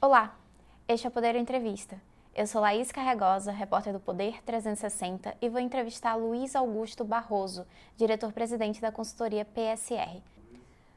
[0.00, 0.38] Olá,
[0.86, 2.00] este é o Poder Entrevista.
[2.32, 8.80] Eu sou Laís Carregosa, repórter do Poder 360 e vou entrevistar Luiz Augusto Barroso, diretor-presidente
[8.80, 10.22] da consultoria PSR.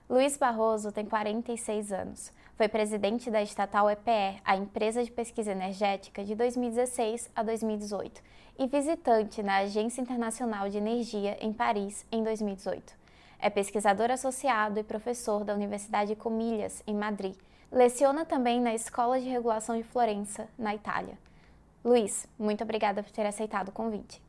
[0.07, 2.31] Luiz Barroso tem 46 anos.
[2.55, 8.21] Foi presidente da estatal EPE, a empresa de pesquisa energética, de 2016 a 2018,
[8.59, 12.93] e visitante na Agência Internacional de Energia em Paris em 2018.
[13.39, 17.35] É pesquisador associado e professor da Universidade Comilhas, em Madrid.
[17.71, 21.17] Leciona também na Escola de Regulação de Florença, na Itália.
[21.85, 24.21] Luiz, muito obrigada por ter aceitado o convite.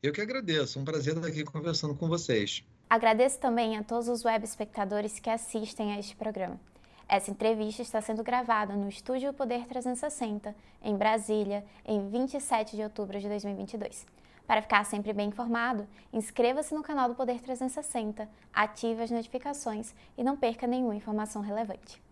[0.00, 2.64] Eu que agradeço, um prazer estar aqui conversando com vocês.
[2.88, 6.60] Agradeço também a todos os web espectadores que assistem a este programa.
[7.08, 13.18] Essa entrevista está sendo gravada no Estúdio Poder 360, em Brasília, em 27 de outubro
[13.18, 14.06] de 2022.
[14.46, 20.22] Para ficar sempre bem informado, inscreva-se no canal do Poder 360, ative as notificações e
[20.22, 22.05] não perca nenhuma informação relevante.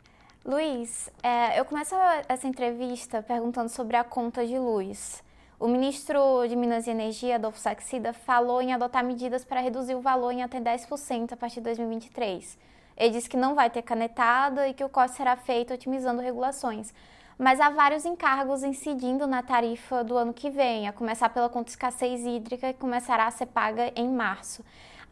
[0.47, 1.95] Luiz, é, eu começo
[2.29, 5.25] essa entrevista perguntando sobre a conta de luz.
[5.59, 10.03] O ministro de Minas e Energia, Adolfo Saxida, falou em adotar medidas para reduzir o
[10.03, 12.59] valor em até 10% a partir de 2023.
[12.95, 16.93] Ele disse que não vai ter canetada e que o corte será feito otimizando regulações.
[17.39, 21.71] Mas há vários encargos incidindo na tarifa do ano que vem, a começar pela conta
[21.71, 24.63] escassez hídrica, que começará a ser paga em março.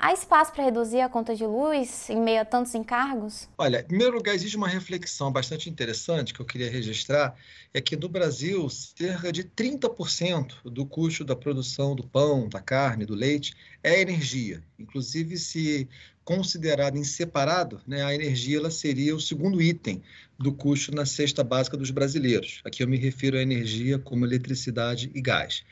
[0.05, 3.48] Há espaço para reduzir a conta de luz em meio a tantos encargos?
[3.56, 7.36] Olha, em primeiro lugar, existe uma reflexão bastante interessante que eu queria registrar,
[7.72, 13.06] é que no Brasil, cerca de 30% do custo da produção do pão, da carne,
[13.06, 14.61] do leite é energia.
[14.77, 15.89] Inclusive, se
[16.25, 20.03] considerada em separado, né, a energia ela seria o segundo item
[20.36, 22.61] do custo na cesta básica dos brasileiros.
[22.64, 25.62] Aqui eu me refiro à energia como eletricidade e gás.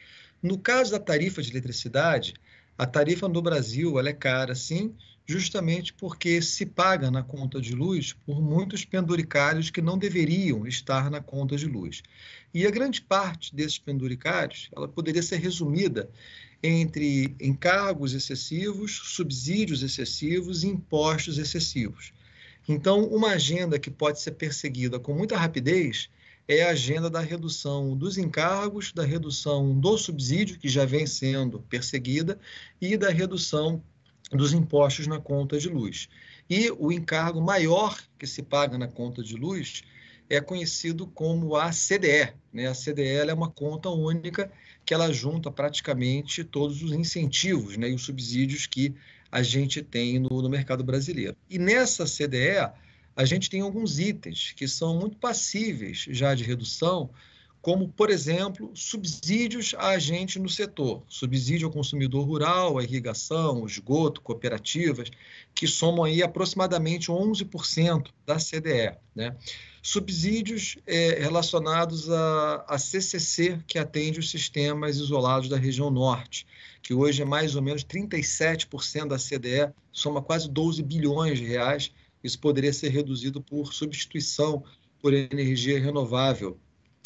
[0.41, 2.35] No caso da tarifa de eletricidade,
[2.81, 4.95] a tarifa no Brasil ela é cara, sim,
[5.27, 11.11] justamente porque se paga na conta de luz por muitos penduricários que não deveriam estar
[11.11, 12.03] na conta de luz.
[12.55, 16.09] E a grande parte desses penduricários ela poderia ser resumida
[16.63, 22.15] entre encargos excessivos, subsídios excessivos e impostos excessivos.
[22.67, 26.09] Então, uma agenda que pode ser perseguida com muita rapidez
[26.53, 31.61] é a agenda da redução dos encargos, da redução do subsídio, que já vem sendo
[31.61, 32.37] perseguida,
[32.81, 33.81] e da redução
[34.33, 36.09] dos impostos na conta de luz.
[36.49, 39.85] E o encargo maior que se paga na conta de luz
[40.29, 42.33] é conhecido como a CDE.
[42.53, 42.67] Né?
[42.67, 44.51] A CDE é uma conta única
[44.85, 48.93] que ela junta praticamente todos os incentivos né, e os subsídios que
[49.31, 51.37] a gente tem no, no mercado brasileiro.
[51.49, 52.73] E nessa CDE,
[53.17, 57.11] a gente tem alguns itens que são muito passíveis já de redução,
[57.63, 64.23] como, por exemplo, subsídios a agente no setor, subsídio ao consumidor rural, a irrigação, esgoto,
[64.23, 65.11] cooperativas,
[65.55, 68.97] que somam aí aproximadamente 11% da CDE.
[69.15, 69.37] Né?
[69.83, 76.47] Subsídios é, relacionados à, à CCC, que atende os sistemas isolados da região norte,
[76.83, 81.93] que hoje é mais ou menos 37% da CDE, soma quase 12 bilhões de reais,
[82.23, 84.63] isso poderia ser reduzido por substituição
[85.01, 86.59] por energia renovável,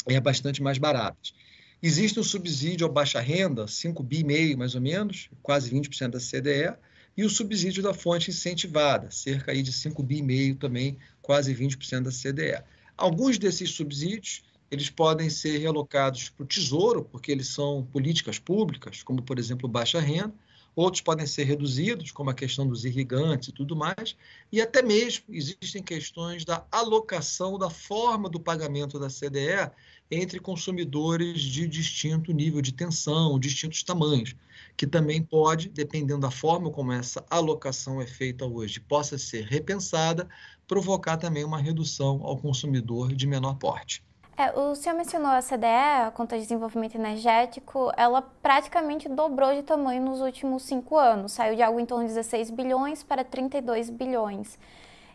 [0.07, 1.33] é bastante mais baratas.
[1.81, 6.19] Existe um subsídio à baixa renda, 5 bi meio mais ou menos, quase 20% da
[6.19, 6.75] CDE,
[7.17, 12.01] e o subsídio da fonte incentivada, cerca aí de 5 bi meio também, quase 20%
[12.01, 12.61] da CDE.
[12.97, 19.03] Alguns desses subsídios eles podem ser realocados para o Tesouro, porque eles são políticas públicas,
[19.03, 20.33] como, por exemplo, baixa renda,
[20.75, 24.15] outros podem ser reduzidos, como a questão dos irrigantes e tudo mais,
[24.51, 29.71] e até mesmo existem questões da alocação da forma do pagamento da CDE
[30.11, 34.35] entre consumidores de distinto nível de tensão, distintos tamanhos,
[34.77, 40.27] que também pode, dependendo da forma como essa alocação é feita hoje, possa ser repensada,
[40.67, 44.03] provocar também uma redução ao consumidor de menor porte.
[44.37, 49.63] É, o senhor mencionou a CDE, a Conta de Desenvolvimento Energético, ela praticamente dobrou de
[49.63, 53.89] tamanho nos últimos cinco anos, saiu de algo em torno de 16 bilhões para 32
[53.89, 54.59] bilhões.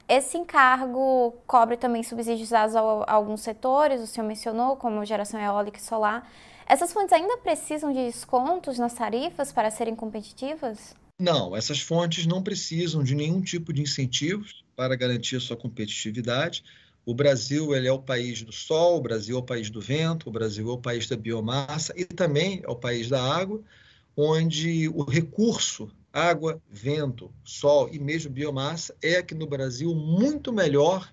[0.08, 5.78] Esse encargo cobre também subsídios dados a, alguns setores, o senhor mencionou, como geração eólica
[5.78, 6.26] e solar.
[6.66, 10.94] Essas fontes ainda precisam de descontos nas tarifas para serem competitivas?
[11.18, 16.64] Não, essas fontes não precisam de nenhum tipo de incentivos para garantir a sua competitividade
[17.04, 20.28] o Brasil ele é o país do sol, o Brasil é o país do vento,
[20.28, 23.60] o Brasil é o país da biomassa e também é o país da água,
[24.16, 31.10] onde o recurso água, vento, sol e mesmo biomassa é aqui no Brasil muito melhor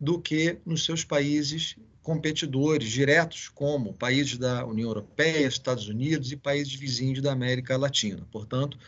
[0.00, 6.36] do que nos seus países competidores diretos, como países da União Europeia, Estados Unidos e
[6.36, 8.26] países vizinhos da América Latina.
[8.32, 8.78] Portanto,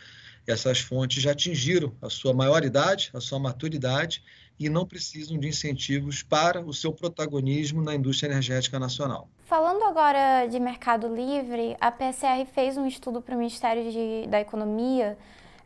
[0.47, 4.23] essas fontes já atingiram a sua maioridade, a sua maturidade
[4.59, 9.27] e não precisam de incentivos para o seu protagonismo na indústria energética nacional.
[9.45, 14.39] Falando agora de mercado livre, a PSR fez um estudo para o Ministério de, da
[14.39, 15.17] Economia,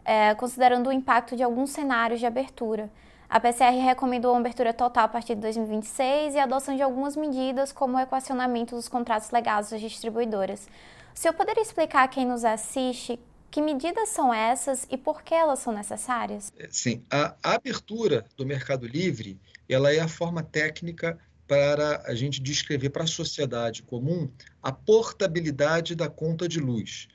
[0.04, 2.90] é, considerando o impacto de alguns cenários de abertura.
[3.30, 7.16] A PCR recomendou uma abertura total a partir de 2026 e a adoção de algumas
[7.16, 10.68] medidas, como o equacionamento dos contratos legados às distribuidoras.
[11.14, 13.20] O senhor poderia explicar a quem nos assiste
[13.56, 16.52] que medidas são essas e por que elas são necessárias?
[16.60, 21.18] É, sim, a, abertura do mercado livre ela é a forma técnica
[21.48, 24.30] para a gente descrever para a sociedade comum
[24.62, 27.08] a portabilidade da conta de luz.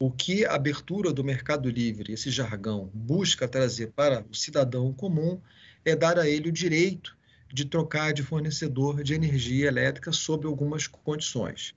[0.00, 5.40] O que a abertura do mercado livre, esse jargão, busca trazer para o cidadão comum
[5.84, 7.16] é dar a ele o direito
[7.52, 11.72] de trocar de fornecedor de energia elétrica sob algumas condições.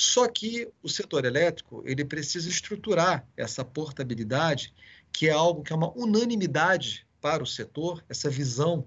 [0.00, 4.72] Só que o setor elétrico ele precisa estruturar essa portabilidade,
[5.12, 8.02] que é algo que é uma unanimidade para o setor.
[8.08, 8.86] Essa visão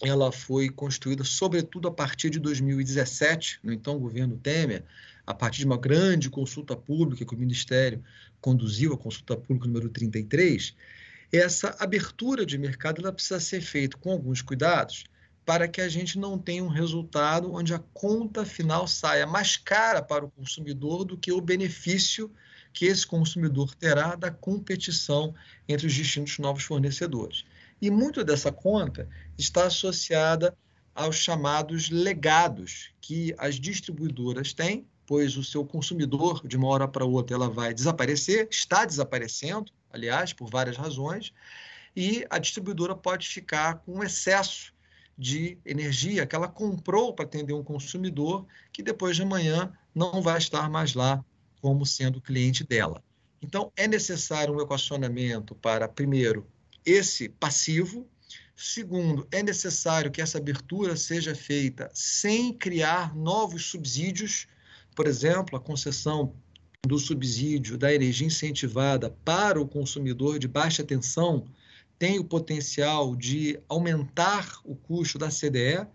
[0.00, 4.86] ela foi construída sobretudo a partir de 2017, no então governo Temer,
[5.26, 8.02] a partir de uma grande consulta pública que o Ministério
[8.40, 10.74] conduziu, a consulta pública número 33,
[11.30, 15.04] essa abertura de mercado ela precisa ser feita com alguns cuidados
[15.44, 20.02] para que a gente não tenha um resultado onde a conta final saia mais cara
[20.02, 22.30] para o consumidor do que o benefício
[22.72, 25.34] que esse consumidor terá da competição
[25.68, 27.44] entre os distintos novos fornecedores.
[27.80, 29.08] E muito dessa conta
[29.38, 30.56] está associada
[30.94, 37.04] aos chamados legados que as distribuidoras têm pois o seu consumidor, de uma hora para
[37.04, 41.32] outra, ela vai desaparecer, está desaparecendo, aliás, por várias razões,
[41.94, 44.73] e a distribuidora pode ficar com excesso
[45.16, 50.38] de energia que ela comprou para atender um consumidor que depois de amanhã não vai
[50.38, 51.24] estar mais lá
[51.60, 53.02] como sendo cliente dela.
[53.40, 56.46] Então, é necessário um equacionamento para, primeiro,
[56.84, 58.06] esse passivo.
[58.56, 64.48] Segundo, é necessário que essa abertura seja feita sem criar novos subsídios
[64.94, 66.34] por exemplo, a concessão
[66.86, 71.46] do subsídio da energia incentivada para o consumidor de baixa tensão
[71.98, 75.86] tem o potencial de aumentar o custo da CDE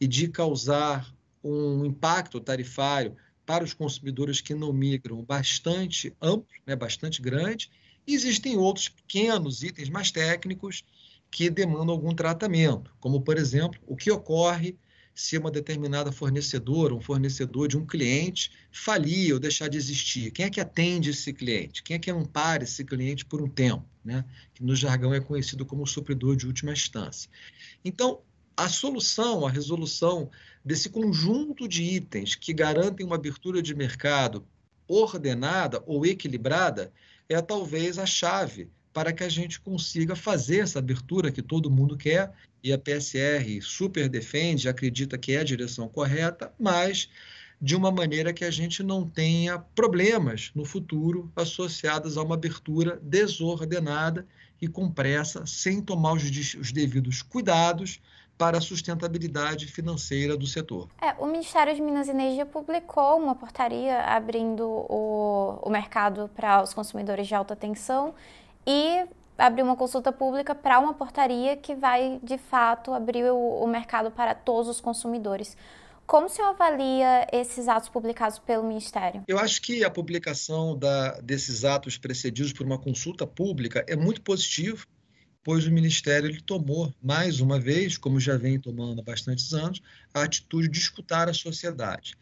[0.00, 1.12] e de causar
[1.42, 7.70] um impacto tarifário para os consumidores que não migram bastante amplo, né, bastante grande.
[8.06, 10.84] E existem outros pequenos itens mais técnicos
[11.30, 14.76] que demandam algum tratamento, como, por exemplo, o que ocorre
[15.16, 20.30] se uma determinada fornecedora, um fornecedor de um cliente falir ou deixar de existir.
[20.30, 21.82] Quem é que atende esse cliente?
[21.82, 23.86] Quem é que ampara esse cliente por um tempo?
[24.04, 24.26] Né?
[24.52, 27.30] Que no jargão é conhecido como supridor de última instância.
[27.82, 28.20] Então,
[28.54, 30.30] a solução, a resolução
[30.62, 34.46] desse conjunto de itens que garantem uma abertura de mercado
[34.86, 36.92] ordenada ou equilibrada
[37.26, 41.98] é talvez a chave para que a gente consiga fazer essa abertura que todo mundo
[41.98, 42.32] quer
[42.64, 47.10] e a PSR super defende, acredita que é a direção correta, mas
[47.60, 52.98] de uma maneira que a gente não tenha problemas no futuro associados a uma abertura
[53.02, 54.26] desordenada
[54.62, 58.00] e com pressa, sem tomar os, os devidos cuidados
[58.38, 60.88] para a sustentabilidade financeira do setor.
[61.02, 66.62] É, o Ministério de Minas e Energia publicou uma portaria abrindo o, o mercado para
[66.62, 68.14] os consumidores de alta tensão
[68.66, 69.06] e
[69.38, 74.10] abrir uma consulta pública para uma portaria que vai, de fato, abrir o, o mercado
[74.10, 75.56] para todos os consumidores.
[76.06, 79.24] Como o senhor avalia esses atos publicados pelo Ministério?
[79.26, 84.22] Eu acho que a publicação da, desses atos precedidos por uma consulta pública é muito
[84.22, 84.86] positivo,
[85.42, 89.82] pois o Ministério ele tomou, mais uma vez, como já vem tomando há bastantes anos,
[90.14, 92.14] a atitude de escutar a sociedade.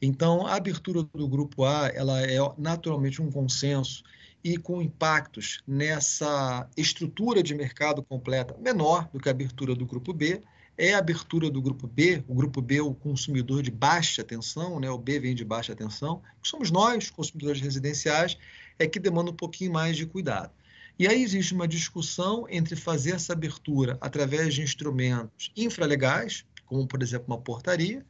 [0.00, 4.04] Então, a abertura do Grupo A ela é naturalmente um consenso
[4.44, 10.12] e com impactos nessa estrutura de mercado completa menor do que a abertura do grupo
[10.12, 10.42] B.
[10.76, 14.90] É a abertura do grupo B, o grupo B, o consumidor de baixa tensão, né?
[14.90, 18.38] o B vem de baixa tensão, que somos nós, consumidores residenciais,
[18.78, 20.50] é que demanda um pouquinho mais de cuidado.
[20.98, 27.02] E aí existe uma discussão entre fazer essa abertura através de instrumentos infralegais, como por
[27.02, 28.04] exemplo uma portaria,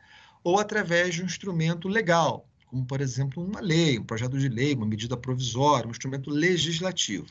[0.45, 4.73] ou através de um instrumento legal, como, por exemplo, uma lei, um projeto de lei,
[4.73, 7.27] uma medida provisória, um instrumento legislativo.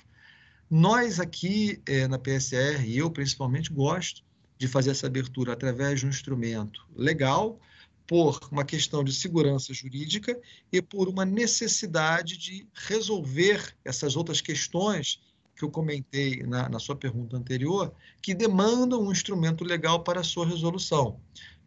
[0.70, 4.24] Nós aqui é, na PSR, e eu principalmente, gosto
[4.60, 7.60] de fazer essa abertura através de um instrumento legal,
[8.06, 10.40] por uma questão de segurança jurídica
[10.72, 15.20] e por uma necessidade de resolver essas outras questões
[15.56, 20.24] que eu comentei na, na sua pergunta anterior, que demandam um instrumento legal para a
[20.24, 21.20] sua resolução,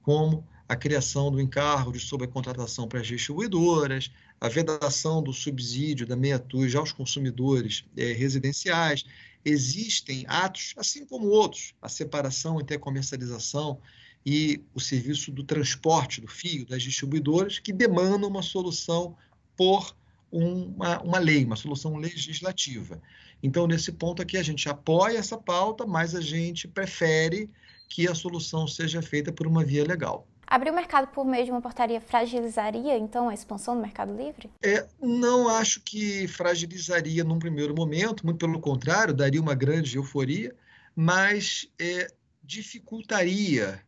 [0.03, 6.17] como a criação do encargo de sobrecontratação para as distribuidoras, a vedação do subsídio da
[6.17, 9.05] meia-TUJ aos consumidores é, residenciais.
[9.45, 13.79] Existem atos, assim como outros, a separação entre a comercialização
[14.25, 19.17] e o serviço do transporte do fio das distribuidoras, que demandam uma solução
[19.57, 19.95] por
[20.33, 23.01] uma, uma lei, uma solução legislativa.
[23.43, 27.51] Então, nesse ponto aqui, a gente apoia essa pauta, mas a gente prefere
[27.89, 30.27] que a solução seja feita por uma via legal.
[30.47, 34.51] Abrir o mercado por meio de uma portaria fragilizaria, então, a expansão do mercado livre?
[34.63, 40.55] É, não acho que fragilizaria num primeiro momento, muito pelo contrário, daria uma grande euforia,
[40.95, 42.09] mas é,
[42.43, 43.81] dificultaria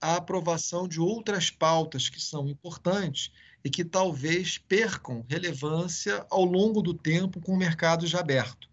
[0.00, 3.30] a aprovação de outras pautas que são importantes
[3.62, 8.68] e que talvez percam relevância ao longo do tempo com o mercado já aberto.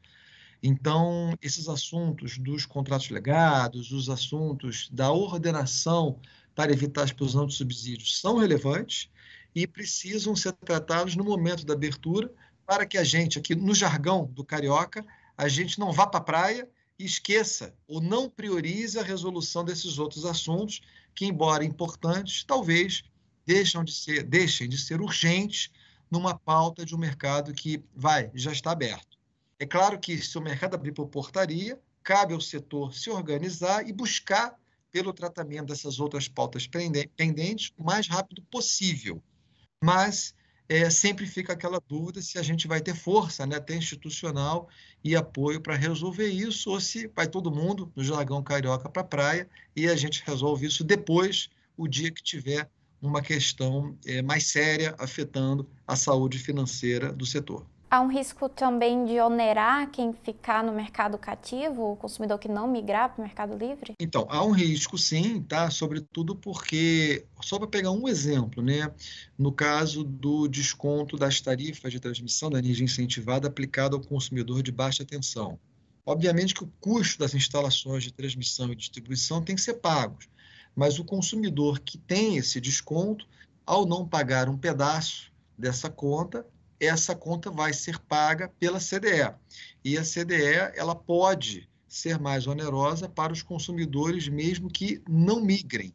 [0.63, 6.17] Então, esses assuntos dos contratos legados, os assuntos da ordenação
[6.57, 9.11] para evitar a explosão de subsídios são relevantes
[9.53, 12.33] e precisam ser tratados no momento da abertura
[12.65, 15.05] para que a gente, aqui no jargão do carioca,
[15.37, 19.99] a gente não vá para a praia e esqueça ou não priorize a resolução desses
[19.99, 20.81] outros assuntos
[21.13, 23.03] que, embora importantes, talvez
[23.45, 25.69] de ser, deixem de ser urgentes
[26.09, 29.15] numa pauta de um mercado que vai, já está aberto.
[29.59, 33.93] É claro que se o mercado abrir por portaria, cabe ao setor se organizar e
[33.93, 34.57] buscar
[34.91, 36.67] pelo tratamento dessas outras pautas
[37.15, 39.21] pendentes o mais rápido possível.
[39.83, 40.33] Mas
[40.69, 44.67] é, sempre fica aquela dúvida se a gente vai ter força, né, até institucional
[45.03, 49.05] e apoio para resolver isso, ou se vai todo mundo no jargão carioca para a
[49.05, 52.69] praia e a gente resolve isso depois, o dia que tiver
[53.01, 57.65] uma questão é, mais séria afetando a saúde financeira do setor.
[57.89, 62.67] Há um risco também de onerar quem ficar no mercado cativo, o consumidor que não
[62.67, 63.93] migrar para o mercado livre?
[63.97, 65.69] Então, há um risco sim, tá?
[65.71, 68.91] Sobretudo porque, só para pegar um exemplo, né?
[69.37, 74.71] No caso do desconto das tarifas de transmissão da energia incentivada aplicado ao consumidor de
[74.71, 75.57] baixa tensão.
[76.05, 80.27] Obviamente que o custo das instalações de transmissão e distribuição tem que ser pagos,
[80.75, 83.25] mas o consumidor que tem esse desconto,
[83.65, 86.45] ao não pagar um pedaço dessa conta,
[86.79, 89.33] essa conta vai ser paga pela CDE.
[89.83, 95.93] E a CDE ela pode ser mais onerosa para os consumidores mesmo que não migrem,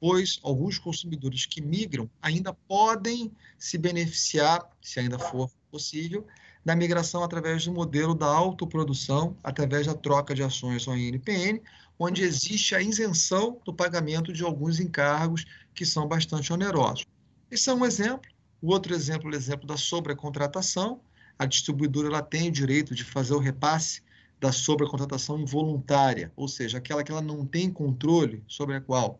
[0.00, 6.26] pois alguns consumidores que migram ainda podem se beneficiar, se ainda for possível,
[6.64, 11.60] da migração através do modelo da autoprodução, através da troca de ações ou INPN,
[11.98, 17.06] onde existe a isenção do pagamento de alguns encargos que são bastante onerosos.
[17.50, 18.33] Esse é um exemplo
[18.64, 21.02] o outro exemplo é o exemplo da sobrecontratação.
[21.38, 24.00] A distribuidora ela tem o direito de fazer o repasse
[24.40, 29.18] da sobrecontratação involuntária, ou seja, aquela que ela não tem controle sobre a qual,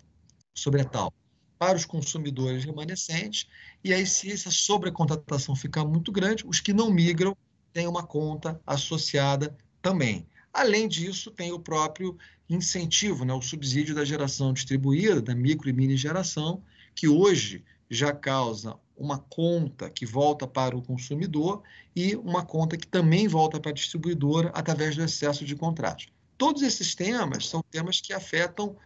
[0.55, 1.13] sobre a tal,
[1.59, 3.47] para os consumidores remanescentes.
[3.85, 7.37] E aí, se essa sobrecontratação ficar muito grande, os que não migram
[7.71, 10.27] têm uma conta associada também.
[10.55, 12.17] Além disso, tem o próprio
[12.49, 16.63] incentivo, né, o subsídio da geração distribuída, da micro e mini geração,
[16.95, 21.63] que hoje já causa uma conta que volta para o consumidor
[21.95, 26.09] e uma conta que também volta para a distribuidora através do excesso de contratos.
[26.39, 28.77] Todos esses temas são temas que afetam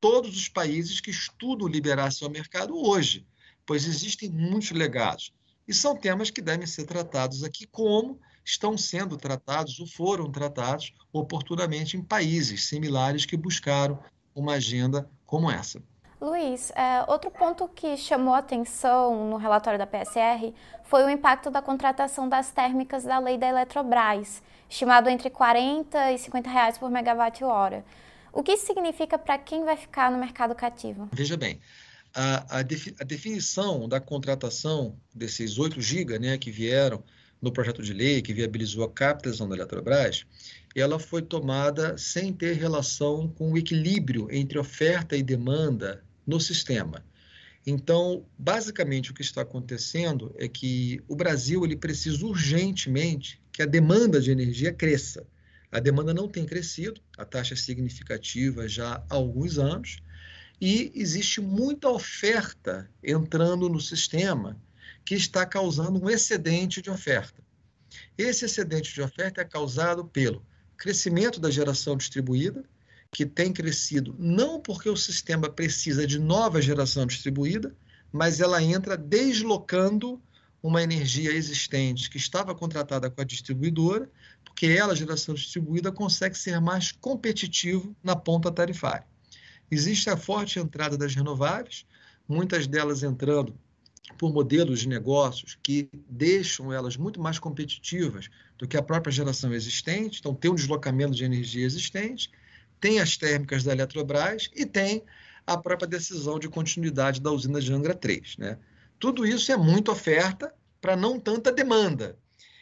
[0.00, 3.26] todos os países que estudam liberação ao mercado hoje,
[3.64, 5.32] pois existem muitos legados.
[5.66, 10.92] E são temas que devem ser tratados aqui como estão sendo tratados ou foram tratados
[11.12, 13.98] oportunamente em países similares que buscaram
[14.32, 15.82] uma agenda como essa.
[16.20, 20.54] Luiz, é, outro ponto que chamou atenção no relatório da PSR
[20.84, 26.18] foi o impacto da contratação das térmicas da lei da Eletrobras, estimado entre 40 e
[26.18, 27.84] 50 reais por megawatt-hora.
[28.32, 31.06] O que isso significa para quem vai ficar no mercado cativo?
[31.12, 31.60] Veja bem,
[32.14, 37.04] a, a, defi a definição da contratação desses 8 GB né, que vieram
[37.42, 40.24] no projeto de lei que viabilizou a captação da Eletrobras,
[40.74, 47.04] ela foi tomada sem ter relação com o equilíbrio entre oferta e demanda no sistema.
[47.66, 53.66] Então, basicamente, o que está acontecendo é que o Brasil ele precisa urgentemente que a
[53.66, 55.26] demanda de energia cresça.
[55.72, 59.98] A demanda não tem crescido, a taxa é significativa já há alguns anos,
[60.60, 64.56] e existe muita oferta entrando no sistema
[65.04, 67.42] que está causando um excedente de oferta.
[68.16, 70.44] Esse excedente de oferta é causado pelo
[70.76, 72.64] crescimento da geração distribuída,
[73.16, 77.74] que tem crescido não porque o sistema precisa de nova geração distribuída,
[78.12, 80.20] mas ela entra deslocando
[80.62, 84.10] uma energia existente que estava contratada com a distribuidora,
[84.44, 89.06] porque ela, geração distribuída, consegue ser mais competitivo na ponta tarifária.
[89.70, 91.86] Existe a forte entrada das renováveis,
[92.28, 93.58] muitas delas entrando
[94.18, 99.54] por modelos de negócios que deixam elas muito mais competitivas do que a própria geração
[99.54, 100.18] existente.
[100.20, 102.30] Então, tem um deslocamento de energia existente,
[102.80, 105.02] tem as térmicas da Eletrobras e tem
[105.46, 108.36] a própria decisão de continuidade da usina de Angra 3.
[108.36, 108.58] Né?
[108.98, 112.18] Tudo isso é muita oferta para não tanta demanda.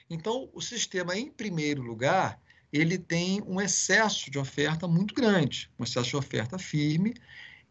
[0.09, 2.39] Então, o sistema, em primeiro lugar,
[2.73, 7.15] ele tem um excesso de oferta muito grande, um excesso de oferta firme,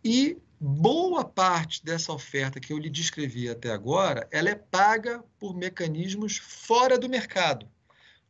[0.03, 5.55] e boa parte dessa oferta que eu lhe descrevi até agora, ela é paga por
[5.55, 7.67] mecanismos fora do mercado,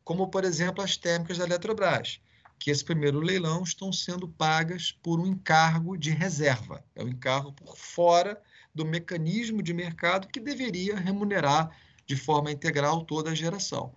[0.02, 2.20] como, por exemplo, as térmicas da Eletrobras,
[2.58, 6.84] que esse primeiro leilão estão sendo pagas por um encargo de reserva.
[6.94, 8.40] É um encargo por fora
[8.74, 11.70] do mecanismo de mercado que deveria remunerar
[12.06, 13.94] de forma integral toda a geração.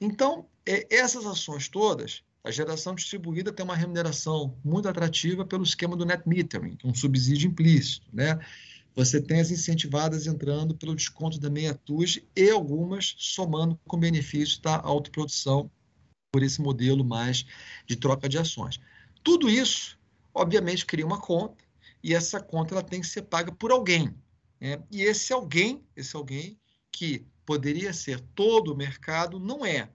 [0.00, 5.96] Então, é, essas ações todas, a geração distribuída tem uma remuneração muito atrativa pelo esquema
[5.96, 8.38] do net metering, um subsídio implícito, né?
[8.96, 14.58] Você tem as incentivadas entrando pelo desconto da meia TUJ e algumas somando com benefícios
[14.58, 15.70] da autoprodução
[16.30, 17.44] por esse modelo mais
[17.86, 18.80] de troca de ações.
[19.22, 19.98] Tudo isso,
[20.32, 21.64] obviamente, cria uma conta
[22.02, 24.14] e essa conta ela tem que ser paga por alguém.
[24.60, 24.80] Né?
[24.90, 26.58] E esse alguém, esse alguém
[26.92, 29.90] que poderia ser todo o mercado, não é.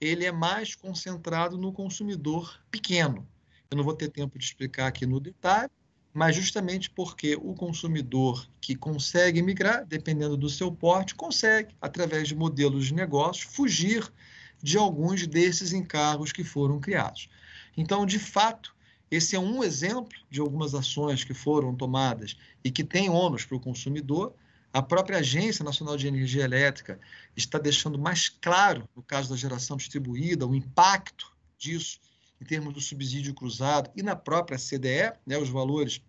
[0.00, 3.26] Ele é mais concentrado no consumidor pequeno.
[3.70, 5.70] Eu não vou ter tempo de explicar aqui no detalhe,
[6.12, 12.34] mas justamente porque o consumidor que consegue migrar, dependendo do seu porte, consegue, através de
[12.34, 14.10] modelos de negócios, fugir
[14.62, 17.28] de alguns desses encargos que foram criados.
[17.76, 18.74] Então, de fato,
[19.10, 23.56] esse é um exemplo de algumas ações que foram tomadas e que têm ônus para
[23.56, 24.34] o consumidor.
[24.72, 27.00] A própria Agência Nacional de Energia Elétrica
[27.36, 32.00] está deixando mais claro, no caso da geração distribuída, o impacto disso
[32.40, 36.00] em termos do subsídio cruzado e na própria CDE, né, os valores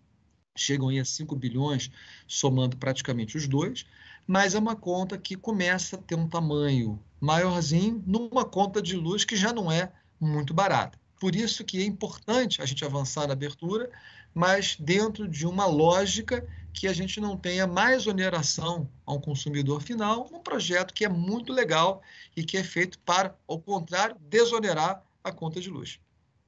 [0.56, 1.90] chegam aí a 5 bilhões,
[2.26, 3.86] somando praticamente os dois,
[4.26, 9.24] mas é uma conta que começa a ter um tamanho maiorzinho numa conta de luz
[9.24, 10.98] que já não é muito barata.
[11.20, 13.90] Por isso que é importante a gente avançar na abertura,
[14.34, 20.28] mas dentro de uma lógica que a gente não tenha mais oneração ao consumidor final,
[20.32, 22.00] um projeto que é muito legal
[22.36, 26.00] e que é feito para, ao contrário, desonerar a conta de luz.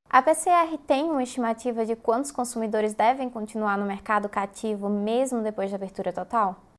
[0.09, 5.71] A PCR tem uma estimativa de quantos consumidores devem continuar no mercado cativo mesmo depois
[5.71, 6.72] da abertura total?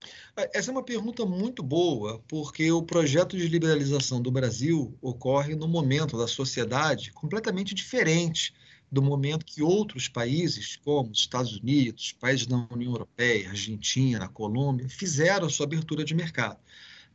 [0.54, 5.68] Essa é uma pergunta muito boa, porque o projeto de liberalização do Brasil ocorre no
[5.68, 8.54] momento da sociedade completamente diferente
[8.92, 14.88] do momento que outros países, como os Estados Unidos, países da União Europeia, Argentina, Colômbia,
[14.88, 16.60] fizeram sua abertura de mercado.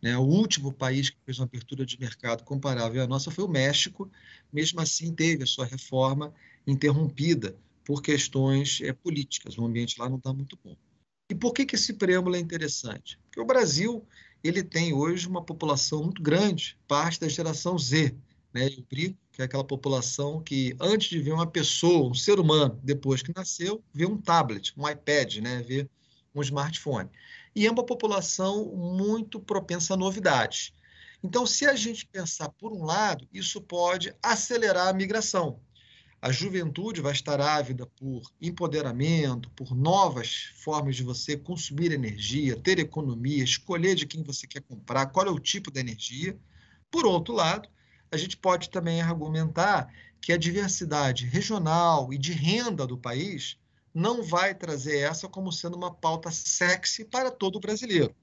[0.03, 0.17] Né?
[0.17, 4.11] O último país que fez uma abertura de mercado comparável à nossa foi o México,
[4.53, 6.35] mesmo assim teve a sua reforma
[6.67, 9.57] interrompida por questões é, políticas.
[9.57, 10.77] O ambiente lá não está muito bom.
[11.29, 13.19] E por que, que esse preâmbulo é interessante?
[13.27, 14.07] Porque o Brasil
[14.43, 18.17] ele tem hoje uma população muito grande, parte da geração Z.
[18.55, 18.69] Né?
[18.69, 22.81] Eu brinco que é aquela população que, antes de ver uma pessoa, um ser humano,
[22.83, 25.63] depois que nasceu, vê um tablet, um iPad, né?
[25.63, 25.89] vê
[26.35, 27.11] um smartphone.
[27.55, 30.73] E é uma população muito propensa a novidades.
[31.23, 35.61] Então, se a gente pensar por um lado, isso pode acelerar a migração
[36.21, 42.81] a juventude vai estar ávida por empoderamento, por novas formas de você consumir energia, ter
[42.81, 46.37] economia, escolher de quem você quer comprar, qual é o tipo da energia.
[46.91, 47.69] Por outro lado,
[48.11, 53.57] a gente pode também argumentar que a diversidade regional e de renda do país
[53.95, 58.15] não vai trazer essa como sendo uma pauta sexy para todo brasileiro.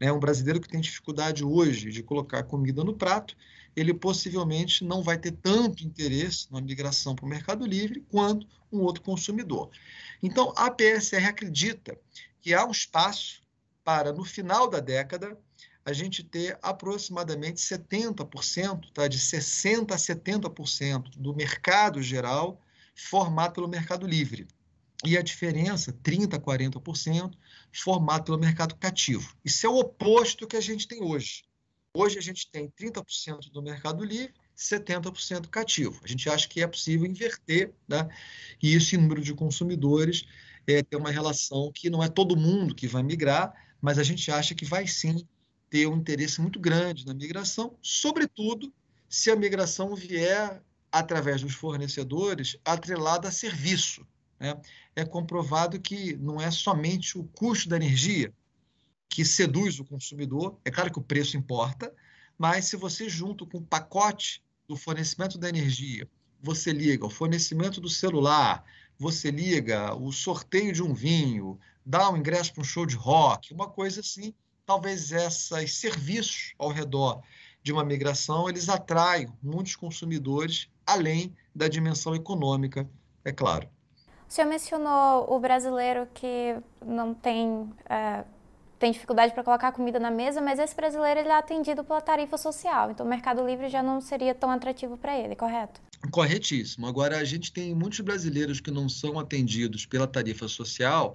[0.00, 0.12] Né?
[0.12, 3.36] Um brasileiro que tem dificuldade hoje de colocar comida no prato,
[3.76, 8.80] ele possivelmente não vai ter tanto interesse na migração para o Mercado Livre quanto um
[8.80, 9.70] outro consumidor.
[10.22, 11.98] Então, a PSR acredita
[12.40, 13.42] que há um espaço
[13.82, 15.38] para, no final da década,
[15.84, 22.60] a gente ter aproximadamente 70%, tá, de 60% a 70% do mercado geral
[22.96, 24.46] formado pelo Mercado Livre.
[25.04, 27.34] E a diferença, 30% a 40%,
[27.72, 29.36] formado pelo mercado cativo.
[29.44, 31.44] Isso é o oposto que a gente tem hoje.
[31.96, 36.00] Hoje a gente tem 30% do mercado livre, 70% cativo.
[36.02, 38.08] A gente acha que é possível inverter, né?
[38.60, 40.24] e esse número de consumidores
[40.66, 44.28] é, tem uma relação que não é todo mundo que vai migrar, mas a gente
[44.28, 45.24] acha que vai sim
[45.70, 48.74] ter um interesse muito grande na migração, sobretudo
[49.08, 54.04] se a migração vier através dos fornecedores atrelada a serviço.
[54.40, 54.60] Né?
[54.96, 58.34] É comprovado que não é somente o custo da energia,
[59.08, 60.58] que seduz o consumidor.
[60.64, 61.92] É claro que o preço importa,
[62.38, 66.08] mas se você junto com o pacote do fornecimento da energia,
[66.42, 68.64] você liga o fornecimento do celular,
[68.98, 73.52] você liga o sorteio de um vinho, dá um ingresso para um show de rock,
[73.52, 74.34] uma coisa assim,
[74.66, 77.22] talvez esses serviços ao redor
[77.62, 82.88] de uma migração, eles atraem muitos consumidores, além da dimensão econômica,
[83.24, 83.68] é claro.
[84.28, 88.24] O senhor mencionou o brasileiro que não tem, é,
[88.84, 92.36] tem dificuldade para colocar comida na mesa, mas esse brasileiro ele é atendido pela tarifa
[92.36, 95.80] social, então o Mercado Livre já não seria tão atrativo para ele, correto?
[96.10, 96.86] Corretíssimo.
[96.86, 101.14] Agora, a gente tem muitos brasileiros que não são atendidos pela tarifa social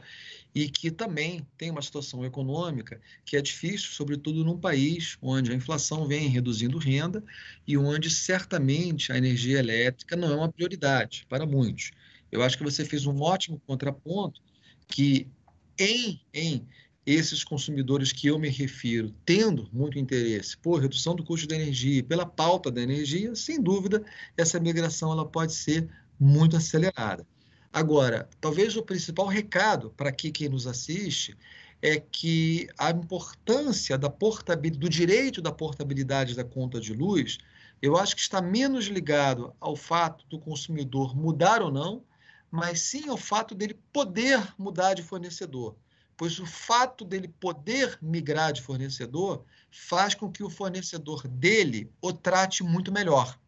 [0.56, 5.56] e que também tem uma situação econômica que é difícil, sobretudo num país onde a
[5.56, 7.24] inflação vem reduzindo renda
[7.68, 11.92] e onde certamente a energia elétrica não é uma prioridade para muitos.
[12.32, 14.42] Eu acho que você fez um ótimo contraponto
[14.88, 15.28] que
[15.78, 16.68] em, em
[17.12, 22.04] esses consumidores que eu me refiro, tendo muito interesse por redução do custo da energia,
[22.04, 24.06] pela pauta da energia, sem dúvida,
[24.38, 27.26] essa migração ela pode ser muito acelerada.
[27.74, 31.36] Agora, talvez o principal recado para quem nos assiste
[31.82, 37.40] é que a importância da portabilidade, do direito da portabilidade da conta de luz,
[37.82, 42.04] eu acho que está menos ligado ao fato do consumidor mudar ou não,
[42.52, 45.76] mas sim ao fato dele poder mudar de fornecedor
[46.20, 52.12] pois o fato dele poder migrar de fornecedor faz com que o fornecedor dele o
[52.12, 53.40] trate muito melhor.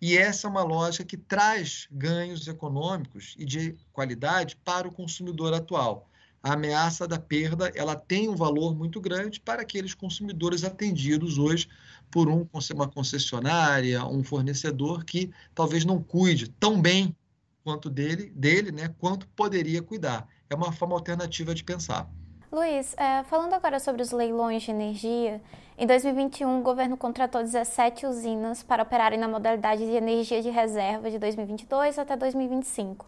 [0.00, 5.52] E essa é uma lógica que traz ganhos econômicos e de qualidade para o consumidor
[5.52, 6.08] atual.
[6.42, 11.68] A ameaça da perda ela tem um valor muito grande para aqueles consumidores atendidos hoje
[12.10, 17.14] por um, uma concessionária, um fornecedor que talvez não cuide tão bem
[17.62, 22.06] quanto dele, dele né, quanto poderia cuidar é uma forma alternativa de pensar.
[22.50, 25.40] Luiz, é, falando agora sobre os leilões de energia,
[25.78, 31.10] em 2021 o governo contratou 17 usinas para operarem na modalidade de energia de reserva
[31.10, 33.06] de 2022 até 2025.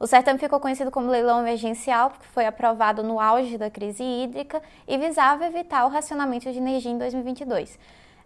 [0.00, 4.60] O certame ficou conhecido como leilão emergencial porque foi aprovado no auge da crise hídrica
[4.88, 7.78] e visava evitar o racionamento de energia em 2022.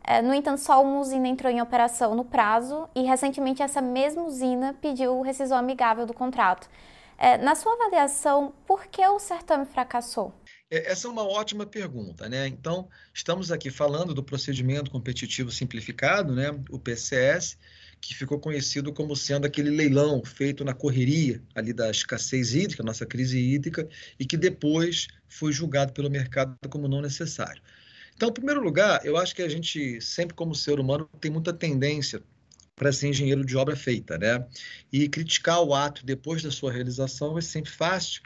[0.02, 4.22] É, no entanto, só uma usina entrou em operação no prazo e recentemente essa mesma
[4.22, 6.68] usina pediu rescisão amigável do contrato.
[7.18, 10.34] É, na sua avaliação, por que o certame fracassou?
[10.70, 12.46] É, essa é uma ótima pergunta, né?
[12.48, 16.50] Então, estamos aqui falando do procedimento competitivo simplificado, né?
[16.70, 17.56] O PCS,
[18.00, 23.06] que ficou conhecido como sendo aquele leilão feito na correria ali da escassez hídrica, nossa
[23.06, 27.62] crise hídrica, e que depois foi julgado pelo mercado como não necessário.
[28.16, 31.52] Então, em primeiro lugar, eu acho que a gente, sempre como ser humano, tem muita
[31.52, 32.22] tendência
[32.76, 34.44] para ser engenheiro de obra feita, né?
[34.92, 38.22] E criticar o ato depois da sua realização é sempre fácil.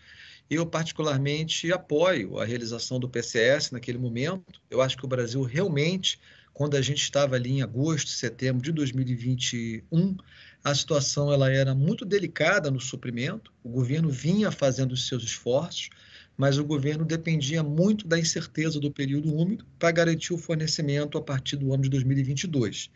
[0.51, 4.61] Eu, particularmente, apoio a realização do PCS naquele momento.
[4.71, 6.19] Eu acho que o Brasil realmente,
[6.55, 10.17] quando a gente estava ali em agosto, setembro de 2021,
[10.65, 13.53] a situação ela era muito delicada no suprimento.
[13.63, 15.91] O governo vinha fazendo os seus esforços,
[16.39, 21.23] mas o governo dependia muito da incerteza do período úmido para garantir o fornecimento a
[21.23, 22.91] partir do ano de 2022.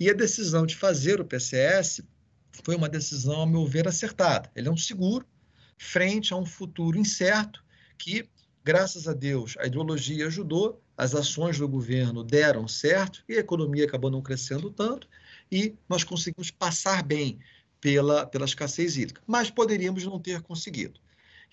[0.00, 2.02] E a decisão de fazer o PCS
[2.64, 4.50] foi uma decisão, a meu ver, acertada.
[4.56, 5.24] Ele é um seguro
[5.78, 7.62] frente a um futuro incerto
[7.96, 8.28] que,
[8.64, 13.84] graças a Deus, a ideologia ajudou, as ações do governo deram certo e a economia
[13.84, 15.08] acabou não crescendo tanto
[15.52, 17.38] e nós conseguimos passar bem
[17.80, 20.98] pela, pela escassez hídrica, mas poderíamos não ter conseguido.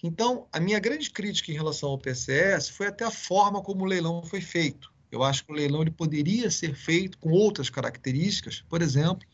[0.04, 3.88] Então, a minha grande crítica em relação ao PCS foi até a forma como o
[3.88, 4.94] leilão foi feito.
[5.12, 9.26] Eu acho que o leilão ele poderia ser feito com outras características, por exemplo,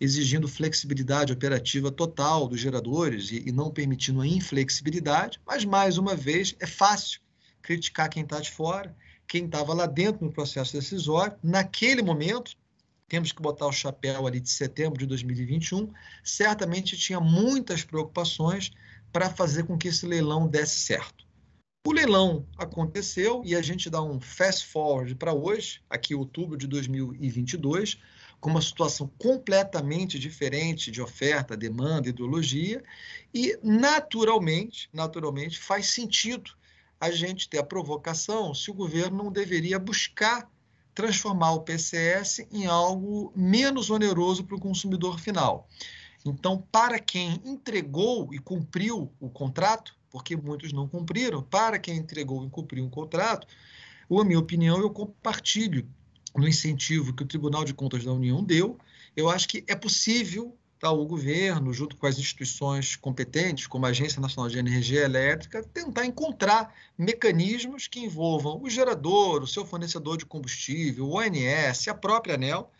[0.00, 6.14] exigindo flexibilidade operativa total dos geradores e, e não permitindo a inflexibilidade, mas, mais uma
[6.14, 7.20] vez, é fácil
[7.62, 8.94] criticar quem está de fora,
[9.26, 11.36] quem estava lá dentro no processo decisório.
[11.42, 12.54] Naquele momento,
[13.08, 15.90] temos que botar o chapéu ali de setembro de 2021,
[16.22, 18.72] certamente tinha muitas preocupações
[19.14, 21.24] para fazer com que esse leilão desse certo.
[21.86, 26.66] O leilão aconteceu e a gente dá um fast forward para hoje, aqui outubro de
[26.66, 27.96] 2022,
[28.40, 32.82] com uma situação completamente diferente de oferta, demanda, ideologia,
[33.32, 36.50] e naturalmente, naturalmente faz sentido
[36.98, 40.50] a gente ter a provocação se o governo não deveria buscar
[40.92, 45.68] transformar o PCS em algo menos oneroso para o consumidor final.
[46.24, 51.42] Então, para quem entregou e cumpriu o contrato, porque muitos não cumpriram.
[51.42, 53.46] Para quem entregou e cumpriu um contrato,
[54.10, 55.86] a minha opinião, eu compartilho
[56.36, 58.78] no incentivo que o Tribunal de Contas da União deu.
[59.16, 63.88] Eu acho que é possível tá, o governo, junto com as instituições competentes, como a
[63.88, 70.18] Agência Nacional de Energia Elétrica, tentar encontrar mecanismos que envolvam o gerador, o seu fornecedor
[70.18, 72.70] de combustível, o ONS, a própria ANEL,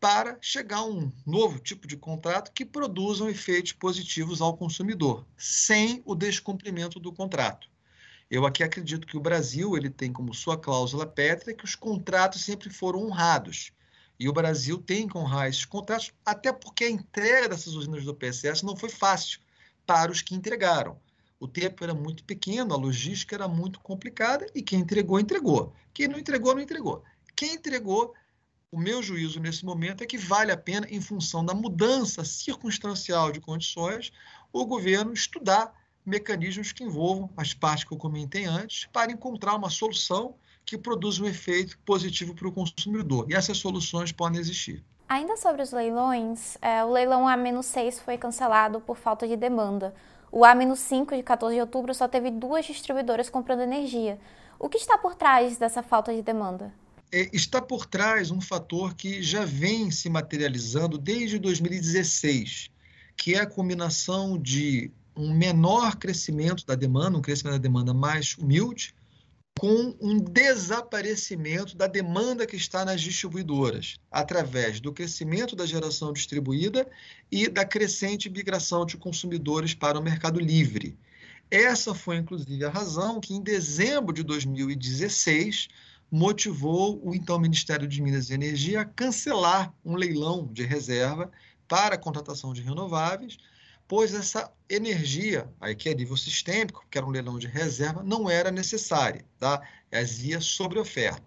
[0.00, 6.02] para chegar a um novo tipo de contrato que produzam efeitos positivos ao consumidor, sem
[6.06, 7.68] o descumprimento do contrato.
[8.30, 12.42] Eu aqui acredito que o Brasil ele tem como sua cláusula pétrea que os contratos
[12.42, 13.72] sempre foram honrados.
[14.18, 18.14] E o Brasil tem que honrar esses contratos, até porque a entrega dessas usinas do
[18.14, 19.40] PSS não foi fácil
[19.84, 20.98] para os que entregaram.
[21.38, 25.74] O tempo era muito pequeno, a logística era muito complicada e quem entregou, entregou.
[25.92, 27.02] Quem não entregou, não entregou.
[27.34, 28.14] Quem entregou
[28.72, 33.32] o meu juízo nesse momento é que vale a pena, em função da mudança circunstancial
[33.32, 34.12] de condições,
[34.52, 35.74] o governo estudar
[36.06, 41.22] mecanismos que envolvam as partes que eu comentei antes, para encontrar uma solução que produza
[41.22, 43.26] um efeito positivo para o consumidor.
[43.28, 44.84] E essas soluções podem existir.
[45.08, 49.92] Ainda sobre os leilões, é, o leilão A-6 foi cancelado por falta de demanda.
[50.30, 54.20] O A-5 de 14 de outubro só teve duas distribuidoras comprando energia.
[54.60, 56.72] O que está por trás dessa falta de demanda?
[57.12, 62.70] É, está por trás um fator que já vem se materializando desde 2016,
[63.16, 68.36] que é a combinação de um menor crescimento da demanda, um crescimento da demanda mais
[68.38, 68.94] humilde,
[69.58, 76.88] com um desaparecimento da demanda que está nas distribuidoras, através do crescimento da geração distribuída
[77.30, 80.96] e da crescente migração de consumidores para o mercado livre.
[81.50, 85.68] Essa foi, inclusive, a razão que, em dezembro de 2016,
[86.10, 91.30] motivou o então Ministério de Minas e Energia a cancelar um leilão de reserva
[91.68, 93.38] para a contratação de renováveis,
[93.86, 98.28] pois essa energia, aí que é nível sistêmico, que era um leilão de reserva, não
[98.28, 99.62] era necessária, tá?
[99.92, 101.22] Havia sobre oferta.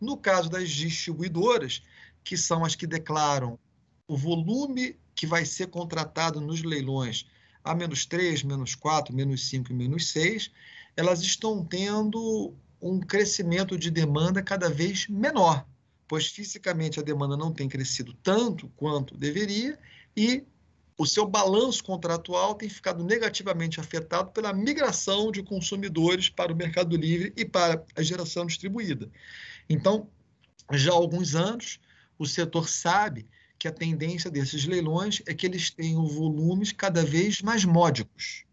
[0.00, 1.82] No caso das distribuidoras,
[2.22, 3.58] que são as que declaram
[4.06, 7.26] o volume que vai ser contratado nos leilões
[7.62, 10.50] a menos 3, menos 4, menos 5 e menos 6,
[10.96, 15.66] elas estão tendo um crescimento de demanda cada vez menor,
[16.08, 19.78] pois fisicamente a demanda não tem crescido tanto quanto deveria
[20.16, 20.44] e
[20.96, 26.94] o seu balanço contratual tem ficado negativamente afetado pela migração de consumidores para o mercado
[26.94, 29.10] livre e para a geração distribuída.
[29.68, 30.08] Então,
[30.72, 31.80] já há alguns anos,
[32.18, 33.26] o setor sabe
[33.58, 38.44] que a tendência desses leilões é que eles tenham volumes cada vez mais módicos.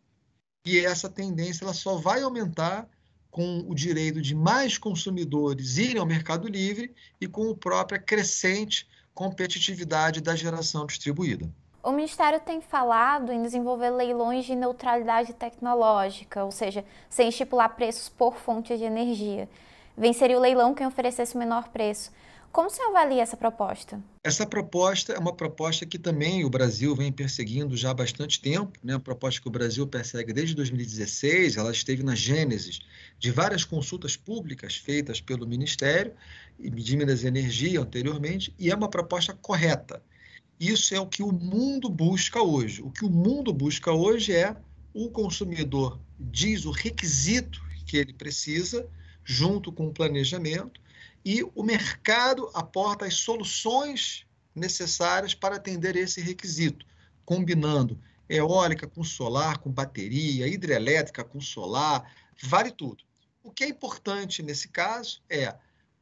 [0.65, 2.89] E essa tendência ela só vai aumentar
[3.37, 8.89] com o direito de mais consumidores irem ao mercado livre e com a própria crescente
[9.13, 11.47] competitividade da geração distribuída.
[11.83, 18.09] O Ministério tem falado em desenvolver leilões de neutralidade tecnológica, ou seja, sem estipular preços
[18.09, 19.47] por fonte de energia.
[19.95, 22.11] Venceria o leilão quem oferecesse o menor preço.
[22.57, 24.03] Como você avalia essa proposta?
[24.23, 28.79] Essa proposta é uma proposta que também o Brasil vem perseguindo já há bastante tempo,
[28.83, 28.95] né?
[28.95, 32.79] uma proposta que o Brasil persegue desde 2016, ela esteve na gênese
[33.19, 36.13] de várias consultas públicas feitas pelo Ministério
[36.59, 40.01] de Minas e Energia anteriormente, e é uma proposta correta.
[40.59, 42.81] Isso é o que o mundo busca hoje.
[42.81, 44.57] O que o mundo busca hoje é
[44.95, 48.89] o consumidor diz o requisito que ele precisa,
[49.23, 50.81] junto com o planejamento,
[51.27, 56.85] e o mercado aporta as soluções necessárias para atender esse requisito,
[57.25, 62.09] combinando eólica com solar, com bateria, hidrelétrica com solar,
[62.41, 63.03] vale tudo.
[63.43, 65.53] O que é importante nesse caso é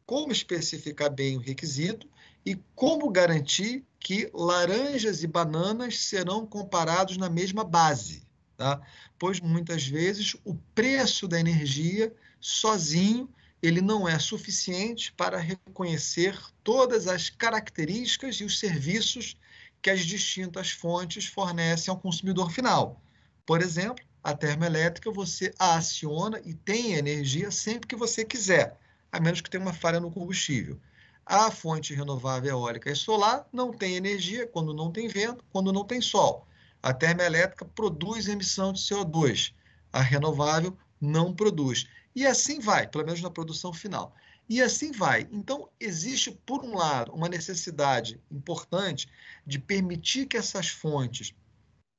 [0.05, 2.07] como especificar bem o requisito
[2.45, 8.21] e como garantir que laranjas e bananas serão comparados na mesma base,
[8.55, 8.79] tá?
[9.17, 13.27] Pois muitas vezes o preço da energia sozinho
[13.61, 19.37] ele não é suficiente para reconhecer todas as características e os serviços
[19.81, 23.01] que as distintas fontes fornecem ao consumidor final.
[23.45, 28.79] Por exemplo, a termoelétrica você a aciona e tem energia sempre que você quiser,
[29.11, 30.79] a menos que tenha uma falha no combustível.
[31.25, 35.83] A fonte renovável eólica e solar não tem energia quando não tem vento, quando não
[35.83, 36.47] tem sol.
[36.81, 39.53] A termoelétrica produz emissão de CO2.
[39.91, 41.87] A renovável não produz.
[42.15, 44.15] E assim vai, pelo menos na produção final.
[44.47, 45.27] E assim vai.
[45.31, 49.09] Então, existe, por um lado, uma necessidade importante
[49.45, 51.33] de permitir que essas fontes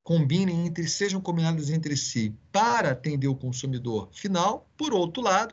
[0.03, 4.71] combinem entre, sejam combinadas entre si para atender o consumidor final.
[4.77, 5.53] Por outro lado,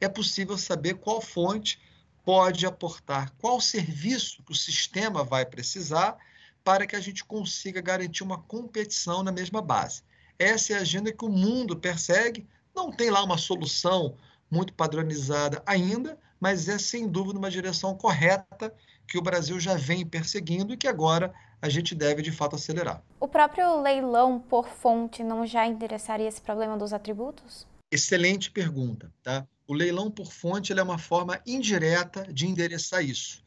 [0.00, 1.78] é possível saber qual fonte
[2.24, 6.16] pode aportar, qual serviço que o sistema vai precisar
[6.64, 10.02] para que a gente consiga garantir uma competição na mesma base.
[10.38, 14.16] Essa é a agenda que o mundo persegue, não tem lá uma solução
[14.50, 18.74] muito padronizada ainda, mas é sem dúvida uma direção correta
[19.06, 23.02] que o Brasil já vem perseguindo e que agora a gente deve de fato acelerar.
[23.18, 27.66] O próprio leilão por fonte não já endereçaria esse problema dos atributos?
[27.92, 29.46] Excelente pergunta, tá?
[29.66, 33.44] O leilão por fonte é uma forma indireta de endereçar isso.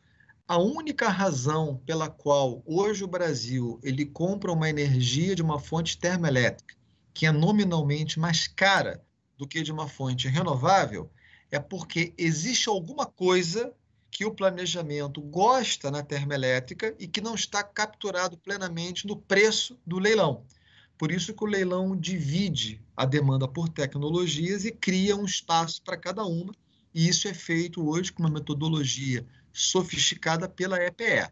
[0.47, 5.97] A única razão pela qual hoje o Brasil ele compra uma energia de uma fonte
[5.97, 6.75] termoelétrica
[7.13, 9.01] que é nominalmente mais cara
[9.38, 11.10] do que de uma fonte renovável
[11.52, 13.74] é porque existe alguma coisa
[14.10, 19.98] que o planejamento gosta na termoelétrica e que não está capturado plenamente no preço do
[19.98, 20.46] leilão.
[20.98, 25.98] Por isso que o leilão divide a demanda por tecnologias e cria um espaço para
[25.98, 26.54] cada uma,
[26.93, 31.32] e isso é feito hoje com uma metodologia sofisticada pela EPE.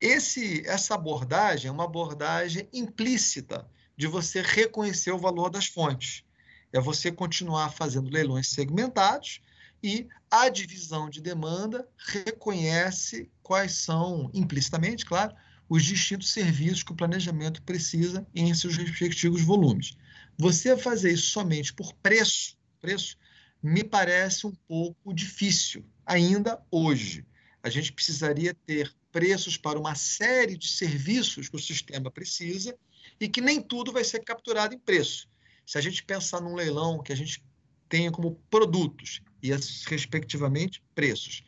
[0.00, 6.22] Esse, essa abordagem é uma abordagem implícita de você reconhecer o valor das fontes.
[6.74, 9.40] É você continuar fazendo leilões segmentados
[9.80, 15.36] e a divisão de demanda reconhece quais são, implicitamente, claro,
[15.68, 19.96] os distintos serviços que o planejamento precisa em seus respectivos volumes.
[20.36, 23.16] Você fazer isso somente por preço, preço
[23.62, 27.24] me parece um pouco difícil ainda hoje.
[27.62, 32.76] A gente precisaria ter preços para uma série de serviços que o sistema precisa
[33.20, 35.32] e que nem tudo vai ser capturado em preço.
[35.66, 37.42] Se a gente pensar num leilão que a gente
[37.88, 39.50] tenha como produtos e,
[39.86, 41.44] respectivamente, preços.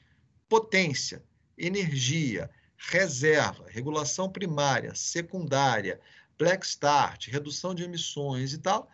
[0.49, 1.23] Potência,
[1.57, 6.01] energia, reserva, regulação primária, secundária,
[6.39, 8.89] black start, redução de emissões e tal,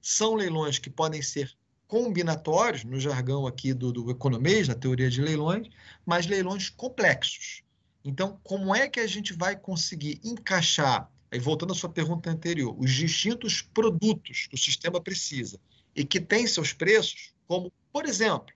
[0.00, 1.54] são leilões que podem ser
[1.86, 5.68] combinatórios, no jargão aqui do, do economês, na teoria de leilões,
[6.04, 7.62] mas leilões complexos.
[8.04, 12.74] Então, como é que a gente vai conseguir encaixar, aí voltando à sua pergunta anterior,
[12.78, 15.58] os distintos produtos que o sistema precisa
[15.94, 18.54] e que têm seus preços, como por exemplo,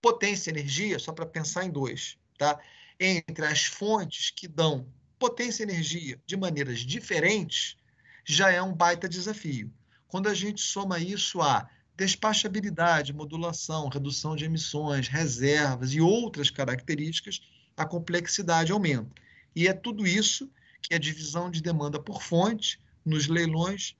[0.00, 2.60] potência e energia, só para pensar em dois, tá?
[2.98, 4.86] Entre as fontes que dão
[5.18, 7.76] potência e energia de maneiras diferentes,
[8.24, 9.72] já é um baita desafio.
[10.06, 17.40] Quando a gente soma isso a despachabilidade, modulação, redução de emissões, reservas e outras características,
[17.76, 19.10] a complexidade aumenta.
[19.54, 20.50] E é tudo isso
[20.82, 23.96] que a divisão de demanda por fonte nos leilões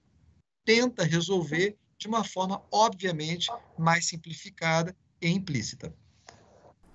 [0.64, 5.94] tenta resolver de uma forma, obviamente, mais simplificada e implícita.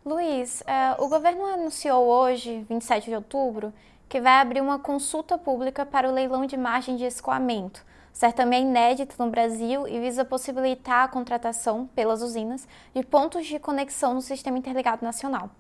[0.06, 3.74] Luiz, uh, o governo anunciou hoje, 27 de outubro,
[4.08, 9.16] que vai abrir uma consulta pública para o leilão de margem de escoamento, certamente inédito
[9.20, 14.58] no Brasil e visa possibilitar a contratação pelas usinas de pontos de conexão no Sistema
[14.58, 15.52] Interligado Nacional.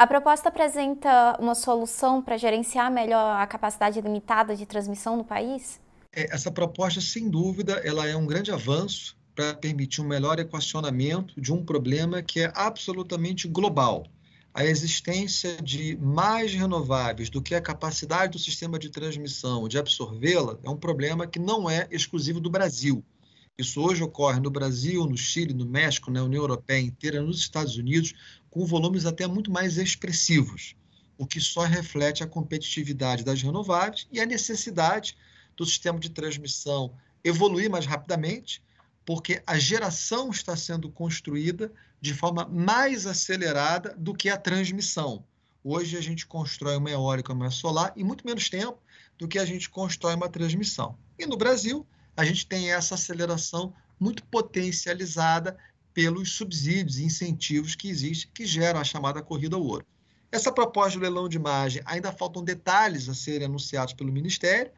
[0.00, 5.78] A proposta apresenta uma solução para gerenciar melhor a capacidade limitada de transmissão no país?
[6.10, 11.38] É, essa proposta, sem dúvida, ela é um grande avanço para permitir um melhor equacionamento
[11.38, 14.06] de um problema que é absolutamente global.
[14.54, 20.58] A existência de mais renováveis do que a capacidade do sistema de transmissão de absorvê-la
[20.64, 23.04] é um problema que não é exclusivo do Brasil.
[23.60, 27.76] Isso hoje ocorre no Brasil, no Chile, no México, na União Europeia inteira, nos Estados
[27.76, 28.14] Unidos,
[28.50, 30.74] com volumes até muito mais expressivos,
[31.16, 35.16] o que só reflete a competitividade das renováveis e a necessidade
[35.56, 38.62] do sistema de transmissão evoluir mais rapidamente,
[39.04, 45.24] porque a geração está sendo construída de forma mais acelerada do que a transmissão.
[45.62, 48.78] Hoje a gente constrói uma eólica, uma solar em muito menos tempo
[49.18, 50.96] do que a gente constrói uma transmissão.
[51.18, 51.86] E no Brasil,
[52.16, 55.58] a gente tem essa aceleração muito potencializada
[56.00, 59.84] pelos subsídios e incentivos que existem, que geram a chamada corrida ao ouro.
[60.32, 64.72] Essa proposta de leilão de imagem ainda faltam detalhes a serem anunciados pelo Ministério,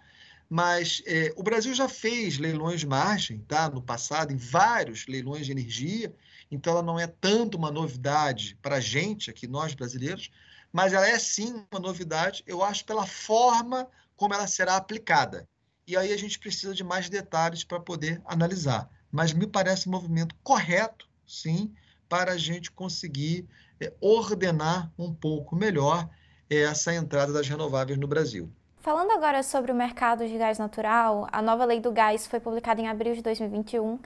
[0.50, 5.46] mas é, o Brasil já fez leilões de margem tá, no passado, em vários leilões
[5.46, 6.12] de energia,
[6.50, 10.28] então ela não é tanto uma novidade para a gente, aqui nós brasileiros,
[10.72, 15.48] mas ela é sim uma novidade, eu acho, pela forma como ela será aplicada.
[15.86, 18.90] E aí a gente precisa de mais detalhes para poder analisar.
[19.12, 21.72] Mas me parece um movimento correto, sim,
[22.08, 23.48] para a gente conseguir
[23.80, 26.08] é, ordenar um pouco melhor
[26.50, 28.50] é, essa entrada das renováveis no Brasil.
[28.80, 32.80] Falando agora sobre o mercado de gás natural, a nova lei do gás foi publicada
[32.80, 33.98] em abril de 2021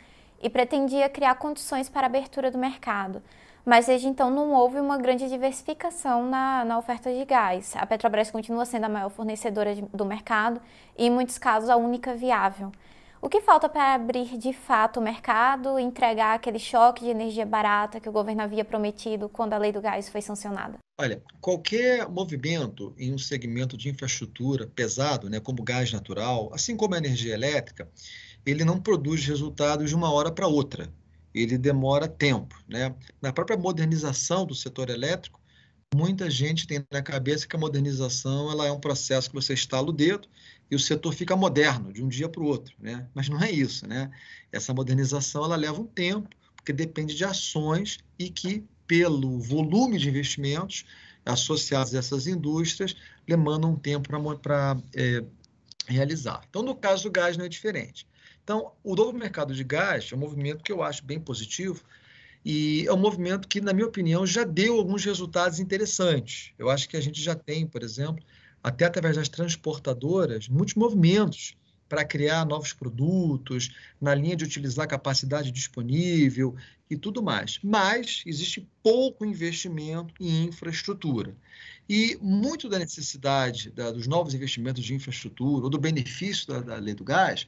[0.42, 3.22] e pretendia criar condições para a abertura do mercado.
[3.64, 7.74] Mas desde então não houve uma grande diversificação na, na oferta de gás.
[7.74, 10.60] A Petrobras continua sendo a maior fornecedora de, do mercado
[10.96, 12.70] e, em muitos casos, a única viável.
[13.20, 17.46] O que falta para abrir de fato o mercado e entregar aquele choque de energia
[17.46, 20.78] barata que o governo havia prometido quando a lei do gás foi sancionada?
[21.00, 26.94] Olha, qualquer movimento em um segmento de infraestrutura pesado, né, como gás natural, assim como
[26.94, 27.88] a energia elétrica,
[28.44, 30.88] ele não produz resultados de uma hora para outra.
[31.34, 32.56] Ele demora tempo.
[32.68, 32.94] Né?
[33.20, 35.40] Na própria modernização do setor elétrico,
[35.94, 39.88] muita gente tem na cabeça que a modernização ela é um processo que você estala
[39.88, 40.28] o dedo
[40.70, 43.06] e o setor fica moderno de um dia para o outro, né?
[43.14, 44.10] Mas não é isso, né?
[44.50, 50.08] Essa modernização ela leva um tempo, porque depende de ações e que pelo volume de
[50.08, 50.84] investimentos
[51.24, 52.96] associados a essas indústrias
[53.26, 54.08] demandam um tempo
[54.40, 55.24] para é,
[55.86, 56.44] realizar.
[56.48, 58.06] Então, no caso do gás, não é diferente.
[58.42, 61.82] Então, o novo mercado de gás é um movimento que eu acho bem positivo
[62.44, 66.52] e é um movimento que, na minha opinião, já deu alguns resultados interessantes.
[66.56, 68.24] Eu acho que a gente já tem, por exemplo,
[68.66, 71.56] até através das transportadoras, muitos movimentos
[71.88, 76.56] para criar novos produtos, na linha de utilizar a capacidade disponível
[76.90, 77.60] e tudo mais.
[77.62, 81.32] Mas existe pouco investimento em infraestrutura.
[81.88, 86.74] E muito da necessidade da, dos novos investimentos de infraestrutura ou do benefício da, da
[86.74, 87.46] lei do gás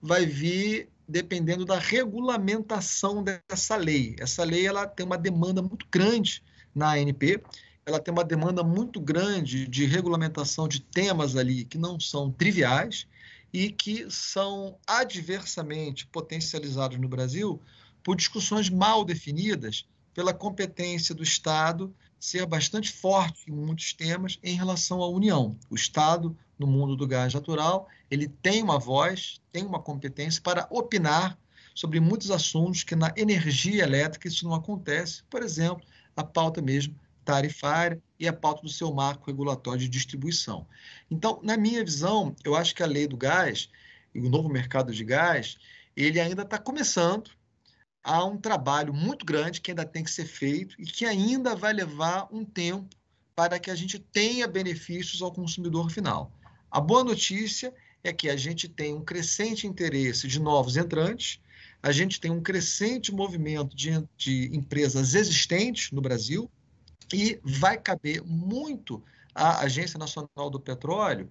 [0.00, 4.16] vai vir dependendo da regulamentação dessa lei.
[4.18, 6.42] Essa lei ela tem uma demanda muito grande
[6.74, 7.42] na ANP,
[7.86, 13.06] ela tem uma demanda muito grande de regulamentação de temas ali que não são triviais
[13.52, 17.60] e que são adversamente potencializados no Brasil
[18.02, 24.56] por discussões mal definidas pela competência do Estado ser bastante forte em muitos temas em
[24.56, 25.56] relação à União.
[25.68, 30.66] O Estado, no mundo do gás natural, ele tem uma voz, tem uma competência para
[30.70, 31.38] opinar
[31.74, 35.22] sobre muitos assuntos que na energia elétrica isso não acontece.
[35.28, 35.84] Por exemplo,
[36.16, 36.94] a pauta mesmo
[37.24, 40.66] tarifária e a pauta do seu marco regulatório de distribuição.
[41.10, 43.68] Então, na minha visão, eu acho que a lei do gás
[44.14, 45.58] e o novo mercado de gás,
[45.96, 47.30] ele ainda está começando.
[48.02, 51.72] Há um trabalho muito grande que ainda tem que ser feito e que ainda vai
[51.72, 52.94] levar um tempo
[53.34, 56.30] para que a gente tenha benefícios ao consumidor final.
[56.70, 61.40] A boa notícia é que a gente tem um crescente interesse de novos entrantes,
[61.82, 66.50] a gente tem um crescente movimento de, de empresas existentes no Brasil,
[67.12, 69.02] e vai caber muito
[69.34, 71.30] à Agência Nacional do Petróleo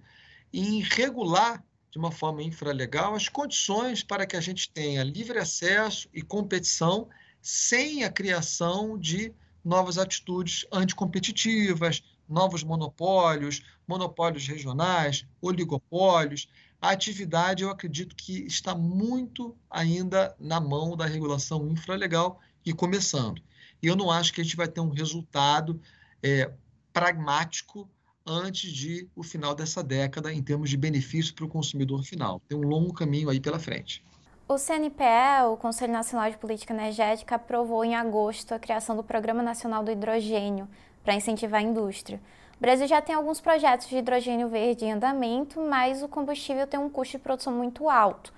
[0.52, 6.08] em regular de uma forma infralegal as condições para que a gente tenha livre acesso
[6.12, 7.08] e competição
[7.40, 9.32] sem a criação de
[9.64, 16.48] novas atitudes anticompetitivas, novos monopólios, monopólios regionais, oligopólios.
[16.80, 23.42] A atividade, eu acredito que está muito ainda na mão da regulação infralegal e começando.
[23.84, 25.78] E eu não acho que a gente vai ter um resultado
[26.22, 26.50] é,
[26.90, 27.86] pragmático
[28.26, 32.40] antes de o final dessa década em termos de benefício para o consumidor final.
[32.48, 34.02] Tem um longo caminho aí pela frente.
[34.48, 39.42] O CNPE, o Conselho Nacional de Política Energética, aprovou em agosto a criação do Programa
[39.42, 40.66] Nacional do Hidrogênio
[41.02, 42.22] para incentivar a indústria.
[42.56, 46.80] O Brasil já tem alguns projetos de hidrogênio verde em andamento, mas o combustível tem
[46.80, 48.32] um custo de produção muito alto.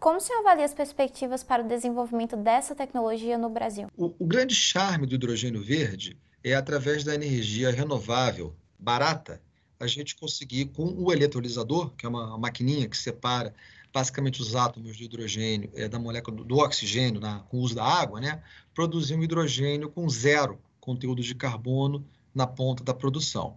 [0.00, 3.88] Como você avalia as perspectivas para o desenvolvimento dessa tecnologia no Brasil?
[3.96, 9.42] O, o grande charme do hidrogênio verde é através da energia renovável, barata,
[9.80, 13.52] a gente conseguir com o eletrolisador, que é uma, uma maquininha que separa
[13.92, 17.74] basicamente os átomos de hidrogênio é, da molécula do, do oxigênio na, com o uso
[17.74, 18.40] da água, né,
[18.72, 23.56] produzir um hidrogênio com zero conteúdo de carbono na ponta da produção.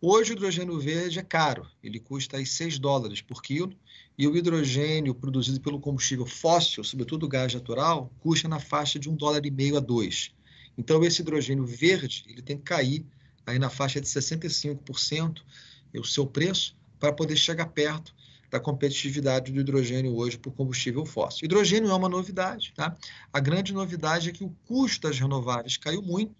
[0.00, 3.74] Hoje o hidrogênio verde é caro, ele custa aí 6 dólares por quilo,
[4.18, 9.08] e o hidrogênio produzido pelo combustível fóssil, sobretudo o gás natural, custa na faixa de
[9.08, 10.32] um dólar e meio a dois.
[10.76, 13.06] Então esse hidrogênio verde ele tem que cair
[13.46, 15.40] aí na faixa de 65%
[15.94, 18.14] é o seu preço para poder chegar perto
[18.50, 21.44] da competitividade do hidrogênio hoje por combustível fóssil.
[21.44, 22.96] Hidrogênio é uma novidade, tá?
[23.32, 26.34] A grande novidade é que o custo das renováveis caiu muito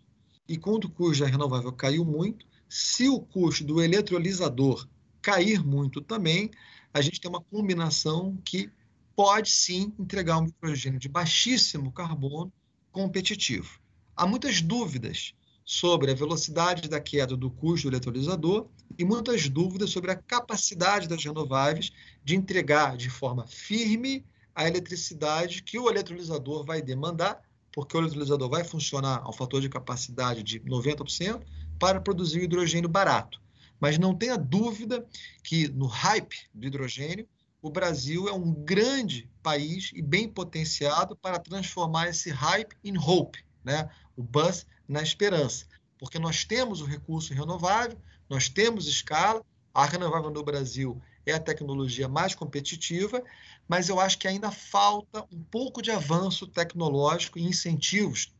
[0.49, 4.87] e quando o custo da renovável caiu muito, se o custo do eletrolisador
[5.21, 6.51] cair muito também,
[6.93, 8.71] a gente tem uma combinação que
[9.15, 12.53] pode sim entregar um hidrogênio de baixíssimo carbono
[12.93, 13.81] competitivo.
[14.17, 15.35] Há muitas dúvidas
[15.65, 18.69] sobre a velocidade da queda do custo do eletrolisador
[18.99, 21.93] e muitas dúvidas sobre a capacidade das renováveis
[22.25, 24.25] de entregar de forma firme
[24.55, 29.69] a eletricidade que o eletrolisador vai demandar, porque o eletrolisador vai funcionar ao fator de
[29.69, 31.43] capacidade de 90%,
[31.79, 33.41] para produzir hidrogênio barato.
[33.81, 35.07] Mas não tenha dúvida
[35.43, 37.29] que no hype do hidrogênio,
[37.61, 43.45] o Brasil é um grande país e bem potenciado para transformar esse hype em hope,
[43.65, 43.91] né?
[44.17, 45.67] o buzz na esperança.
[45.99, 47.99] Porque nós temos o recurso renovável,
[48.29, 53.23] nós temos escala, a renovável no Brasil é a tecnologia mais competitiva,
[53.69, 58.33] mas eu acho que ainda falta um pouco de avanço tecnológico e incentivos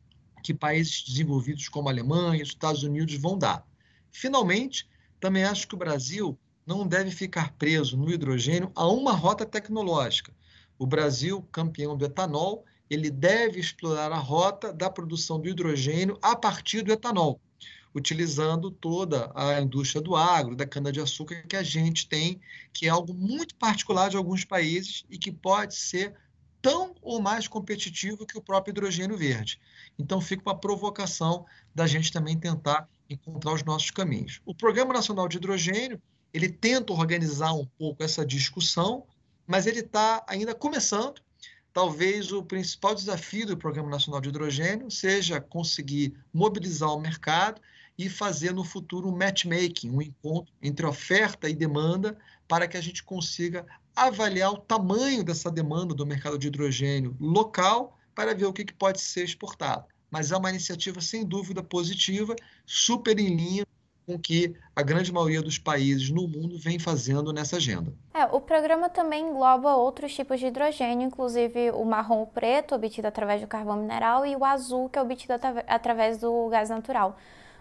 [0.43, 3.65] que países desenvolvidos como a Alemanha, os Estados Unidos vão dar.
[4.11, 4.88] Finalmente,
[5.19, 10.33] também acho que o Brasil não deve ficar preso no hidrogênio a uma rota tecnológica.
[10.77, 16.35] O Brasil, campeão do etanol, ele deve explorar a rota da produção do hidrogênio a
[16.35, 17.39] partir do etanol,
[17.93, 22.39] utilizando toda a indústria do agro, da cana-de-açúcar que a gente tem,
[22.71, 26.15] que é algo muito particular de alguns países e que pode ser
[26.61, 29.59] tão ou mais competitivo que o próprio hidrogênio verde.
[29.97, 34.41] Então, fica uma provocação da gente também tentar encontrar os nossos caminhos.
[34.45, 36.01] O Programa Nacional de Hidrogênio,
[36.33, 39.05] ele tenta organizar um pouco essa discussão,
[39.47, 41.21] mas ele está ainda começando.
[41.73, 47.61] Talvez o principal desafio do Programa Nacional de Hidrogênio seja conseguir mobilizar o mercado
[47.97, 52.81] e fazer no futuro um matchmaking, um encontro entre oferta e demanda, para que a
[52.81, 58.53] gente consiga avaliar o tamanho dessa demanda do mercado de hidrogênio local para ver o
[58.53, 59.85] que, pode ser exportado.
[60.09, 62.35] Mas é uma iniciativa, sem dúvida, positiva,
[62.65, 63.65] super em linha
[64.09, 67.93] com o que a grande maioria dos países no mundo vem fazendo nessa agenda.
[68.11, 73.39] É, o programa também engloba outros tipos de hidrogênio, inclusive o marrom preto, obtido através
[73.39, 75.33] do carvão mineral, e o azul, que é obtido
[75.67, 77.15] através do gás natural.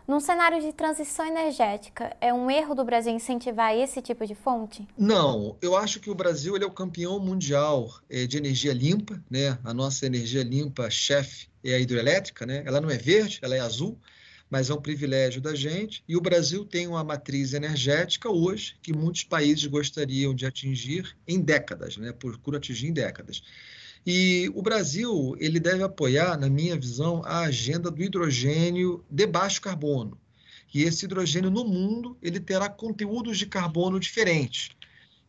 [0.08, 4.88] Num cenário de transição energética, é um erro do Brasil incentivar esse tipo de fonte?
[4.96, 9.22] Não, eu acho que o Brasil ele é o campeão mundial eh, de energia limpa,
[9.30, 9.58] né?
[9.62, 12.62] A nossa energia limpa chefe é a hidrelétrica, né?
[12.64, 14.00] Ela não é verde, ela é azul,
[14.48, 16.02] mas é um privilégio da gente.
[16.08, 21.38] E o Brasil tem uma matriz energética hoje que muitos países gostariam de atingir em
[21.38, 22.12] décadas, né?
[22.12, 23.42] Procura atingir em décadas.
[24.10, 29.60] E o Brasil ele deve apoiar, na minha visão, a agenda do hidrogênio de baixo
[29.60, 30.18] carbono.
[30.72, 34.70] E esse hidrogênio no mundo ele terá conteúdos de carbono diferentes.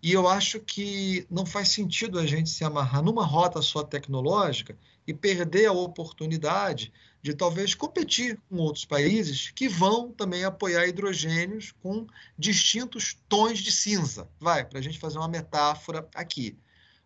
[0.02, 4.78] E eu acho que não faz sentido a gente se amarrar numa rota só tecnológica
[5.06, 11.74] e perder a oportunidade de talvez competir com outros países que vão também apoiar hidrogênios
[11.84, 12.08] com
[12.38, 14.30] distintos tons de cinza.
[14.40, 16.58] Vai, para a gente fazer uma metáfora aqui.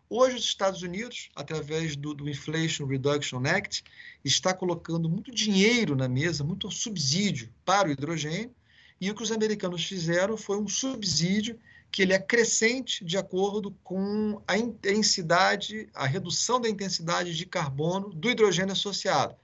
[0.08, 3.82] Hoje, os Estados Unidos, através do, do, Inflation Reduction Act,
[4.24, 8.54] está colocando muito dinheiro na mesa, muito subsídio para o hidrogênio,
[9.00, 11.58] e o que os americanos fizeram foi um subsídio
[11.90, 18.10] que ele é crescente de acordo com a intensidade, a redução da intensidade de carbono
[18.10, 19.34] do hidrogênio associado.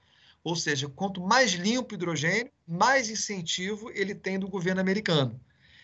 [0.43, 5.39] Ou seja, quanto mais limpo o hidrogênio, mais incentivo ele tem do governo americano.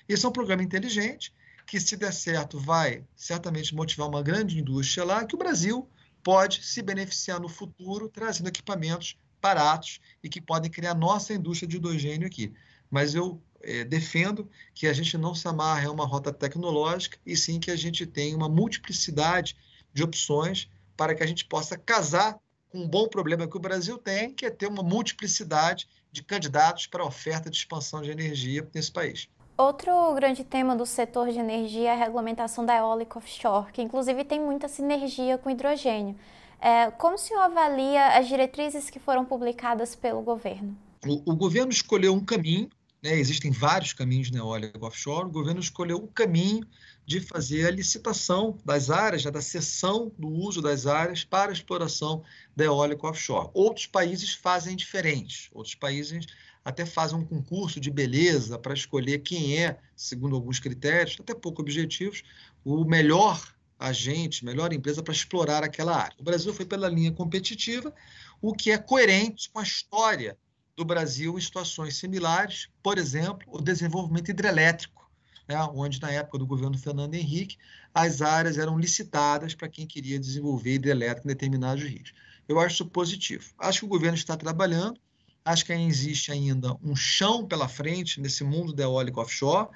[0.07, 1.33] Esse é um programa inteligente
[1.67, 5.87] que, se der certo, vai certamente motivar uma grande indústria lá, que o Brasil
[6.23, 11.75] pode se beneficiar no futuro, trazendo equipamentos baratos e que podem criar nossa indústria de
[11.75, 12.53] hidrogênio aqui.
[12.89, 17.35] Mas eu é, defendo que a gente não se amarre a uma rota tecnológica e
[17.35, 19.57] sim que a gente tenha uma multiplicidade
[19.93, 22.39] de opções para que a gente possa casar
[22.69, 26.87] com um bom problema que o Brasil tem, que é ter uma multiplicidade de candidatos
[26.87, 29.29] para a oferta de expansão de energia nesse país.
[29.57, 34.23] Outro grande tema do setor de energia é a regulamentação da eólica offshore, que inclusive
[34.23, 36.15] tem muita sinergia com hidrogênio.
[36.61, 40.77] É, como o senhor avalia as diretrizes que foram publicadas pelo governo?
[41.03, 42.69] O, o governo escolheu um caminho,
[43.01, 46.63] né, existem vários caminhos na eólica offshore, o governo escolheu o caminho
[47.03, 52.23] de fazer a licitação das áreas, já da cessão do uso das áreas para exploração
[52.55, 53.49] da eólica offshore.
[53.55, 56.27] Outros países fazem diferente, outros países
[56.67, 61.61] até fazem um concurso de beleza para escolher quem é, segundo alguns critérios, até pouco
[61.61, 62.23] objetivos,
[62.65, 63.41] o melhor
[63.79, 66.17] agente, melhor empresa para explorar aquela área.
[66.19, 67.93] O Brasil foi pela linha competitiva,
[68.41, 70.37] o que é coerente com a história
[70.75, 75.09] do Brasil em situações similares, por exemplo, o desenvolvimento hidrelétrico,
[75.47, 77.55] né, onde na época do governo Fernando Henrique
[77.93, 82.11] as áreas eram licitadas para quem queria desenvolver hidrelétrica em determinados rios.
[82.45, 83.53] Eu acho isso positivo.
[83.57, 84.99] Acho que o governo está trabalhando,
[85.47, 89.69] Acho que existe ainda um chão pela frente nesse mundo da eólica offshore,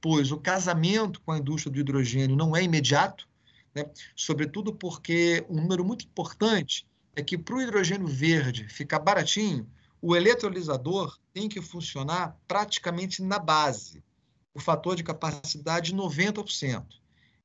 [0.00, 3.28] pois o casamento com a indústria do hidrogênio não é imediato,
[3.72, 3.88] né?
[4.16, 9.64] sobretudo porque um número muito importante é que para o hidrogênio verde ficar baratinho,
[10.00, 14.02] o eletrolisador tem que funcionar praticamente na base,
[14.52, 16.84] o fator de capacidade 90%.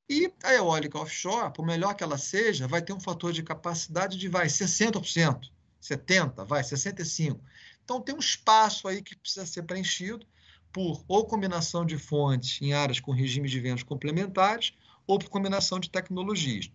[0.10, 4.18] E a eólica offshore, por melhor que ela seja, vai ter um fator de capacidade
[4.18, 5.52] de vai 60%,
[5.88, 7.40] 70, vai 65.
[7.84, 10.26] Então, tem um espaço aí que precisa ser preenchido
[10.72, 14.74] por ou combinação de fontes em áreas com regime de ventos complementares
[15.08, 16.70] ou por combinação de tecnologias.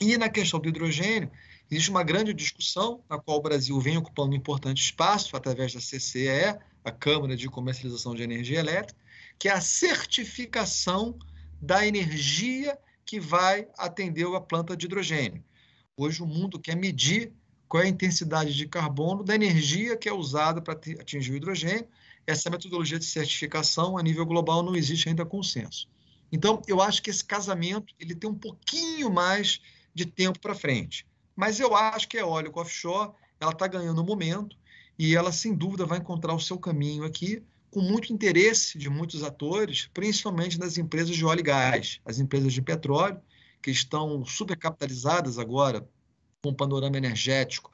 [0.00, 1.30] E na questão do hidrogênio,
[1.70, 5.80] existe uma grande discussão, na qual o Brasil vem ocupando um importante espaço através da
[5.80, 9.00] CCE, a Câmara de Comercialização de Energia Elétrica,
[9.38, 11.16] que é a certificação
[11.60, 15.44] da energia que vai atender a planta de hidrogênio.
[15.96, 17.32] Hoje o mundo quer medir
[17.68, 21.86] qual é a intensidade de carbono da energia que é usada para atingir o hidrogênio.
[22.26, 25.88] Essa metodologia de certificação a nível global não existe ainda consenso.
[26.32, 29.60] Então, eu acho que esse casamento ele tem um pouquinho mais
[29.94, 31.06] de tempo para frente.
[31.36, 34.56] Mas eu acho que a eólica offshore ela está ganhando momento
[34.98, 39.24] e ela, sem dúvida, vai encontrar o seu caminho aqui com muito interesse de muitos
[39.24, 43.20] atores, principalmente das empresas de óleo e gás, as empresas de petróleo,
[43.60, 45.88] que estão supercapitalizadas agora
[46.44, 47.72] com um panorama energético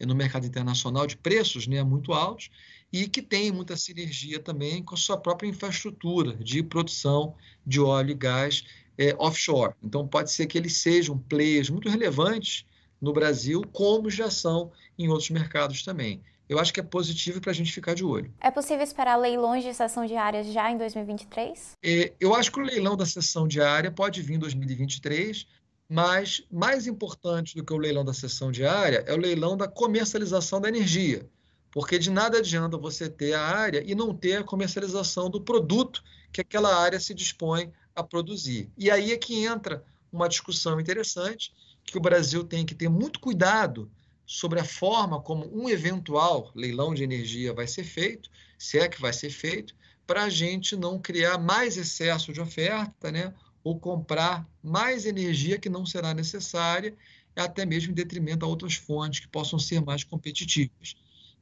[0.00, 2.50] no mercado internacional de preços né, muito altos
[2.92, 7.34] e que tem muita sinergia também com a sua própria infraestrutura de produção
[7.66, 8.64] de óleo e gás
[8.96, 9.74] é, offshore.
[9.82, 12.64] Então, pode ser que eles sejam players muito relevantes
[13.00, 16.20] no Brasil, como já são em outros mercados também.
[16.48, 18.32] Eu acho que é positivo para a gente ficar de olho.
[18.40, 21.78] É possível esperar leilões de sessão diária já em 2023?
[21.82, 25.46] É, eu acho que o leilão da sessão diária pode vir em 2023,
[25.92, 30.60] mas mais importante do que o leilão da sessão diária é o leilão da comercialização
[30.60, 31.28] da energia
[31.72, 36.04] porque de nada adianta você ter a área e não ter a comercialização do produto
[36.30, 38.70] que aquela área se dispõe a produzir.
[38.76, 39.82] E aí é que entra
[40.12, 41.52] uma discussão interessante,
[41.84, 43.90] que o Brasil tem que ter muito cuidado
[44.26, 49.00] sobre a forma como um eventual leilão de energia vai ser feito, se é que
[49.00, 49.74] vai ser feito,
[50.06, 53.32] para a gente não criar mais excesso de oferta, né?
[53.64, 56.96] Ou comprar mais energia que não será necessária,
[57.34, 60.94] até mesmo em detrimento a outras fontes que possam ser mais competitivas.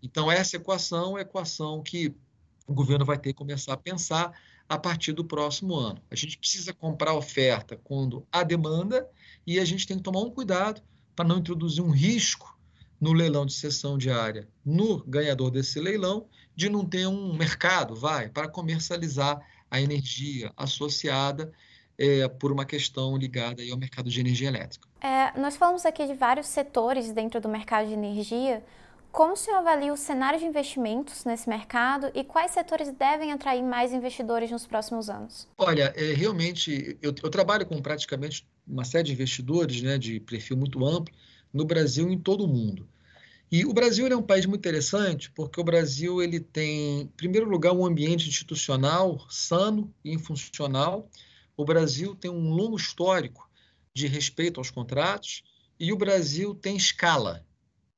[0.02, 2.14] Então, essa equação é a equação que
[2.66, 4.32] o governo vai ter que começar a pensar
[4.68, 6.00] a partir do próximo ano.
[6.10, 9.08] A gente precisa comprar oferta quando há demanda
[9.46, 10.80] e a gente tem que tomar um cuidado
[11.16, 12.56] para não introduzir um risco
[13.00, 18.28] no leilão de sessão diária, no ganhador desse leilão, de não ter um mercado, vai,
[18.28, 19.40] para comercializar
[19.70, 21.50] a energia associada
[22.00, 24.88] é, por uma questão ligada ao mercado de energia elétrica.
[25.02, 28.64] É, nós falamos aqui de vários setores dentro do mercado de energia.
[29.12, 33.62] Como o senhor avalia o cenário de investimentos nesse mercado e quais setores devem atrair
[33.62, 35.46] mais investidores nos próximos anos?
[35.58, 40.56] Olha, é, realmente, eu, eu, trabalho com praticamente uma série de investidores né, de perfil
[40.56, 41.14] muito amplo
[41.52, 42.88] no Brasil e em todo o mundo.
[43.52, 47.50] E o Brasil é um país muito interessante porque o Brasil ele tem, em primeiro
[47.50, 51.10] lugar, um ambiente institucional sano e funcional.
[51.60, 53.46] O Brasil tem um longo histórico
[53.94, 55.42] de respeito aos contratos
[55.78, 57.44] e o Brasil tem escala.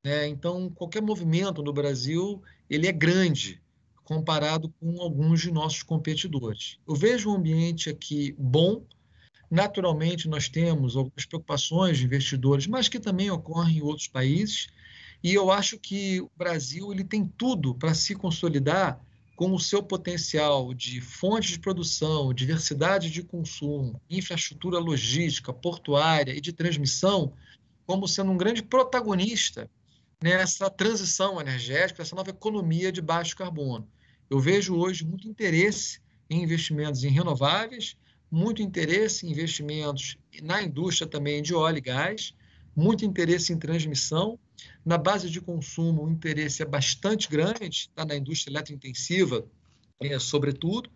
[0.04, 0.26] Né?
[0.26, 3.62] Então, qualquer movimento no Brasil ele é grande
[4.02, 6.80] comparado com alguns de nossos competidores.
[6.88, 8.84] Eu vejo um ambiente aqui bom.
[9.48, 14.66] Naturalmente, nós temos algumas preocupações de investidores, mas que também ocorrem em outros países.
[15.22, 19.00] E eu acho que o Brasil ele tem tudo para se consolidar
[19.42, 26.40] com o seu potencial de fontes de produção, diversidade de consumo, infraestrutura logística, portuária e
[26.40, 27.32] de transmissão,
[27.84, 29.68] como sendo um grande protagonista
[30.22, 33.88] nessa transição energética, essa nova economia de baixo carbono.
[34.30, 35.98] Eu vejo hoje muito interesse
[36.30, 37.96] em investimentos em renováveis,
[38.30, 42.32] muito interesse em investimentos na indústria também de óleo e gás,
[42.74, 44.38] muito interesse em transmissão.
[44.84, 49.44] Na base de consumo, o interesse é bastante grande, está na indústria eletrointensiva,
[50.00, 50.90] é, sobretudo,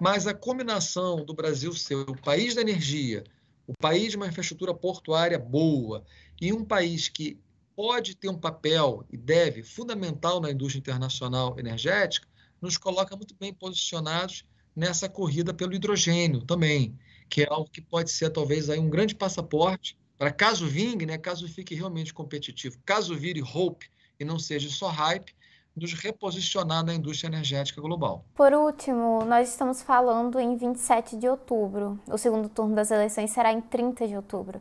[0.00, 3.24] mas a combinação do Brasil ser o país da energia,
[3.66, 6.04] o país de uma infraestrutura portuária boa
[6.40, 7.38] e um país que
[7.74, 12.26] pode ter um papel e deve fundamental na indústria internacional energética,
[12.60, 18.10] nos coloca muito bem posicionados nessa corrida pelo hidrogênio também, que é algo que pode
[18.10, 23.16] ser talvez aí um grande passaporte para caso vingue, né, caso fique realmente competitivo, caso
[23.16, 25.34] vire hope e não seja só hype,
[25.74, 28.24] nos reposicionar na indústria energética global.
[28.34, 31.98] Por último, nós estamos falando em 27 de outubro.
[32.06, 34.60] O segundo turno das eleições será em 30 de outubro.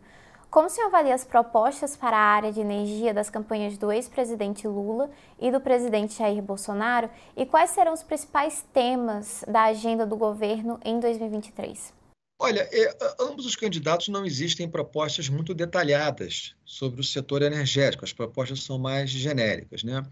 [0.50, 5.10] Como se avalia as propostas para a área de energia das campanhas do ex-presidente Lula
[5.40, 10.78] e do presidente Jair Bolsonaro e quais serão os principais temas da agenda do governo
[10.84, 12.01] em 2023?
[12.44, 18.12] Olha, é, ambos os candidatos não existem propostas muito detalhadas sobre o setor energético, as
[18.12, 20.04] propostas são mais genéricas, né?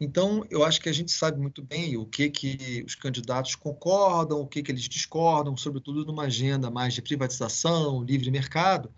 [0.00, 4.38] Então, eu acho que a gente sabe muito bem o que, que os candidatos concordam,
[4.38, 8.88] o que, que eles discordam, sobretudo numa agenda mais de privatização, livre mercado,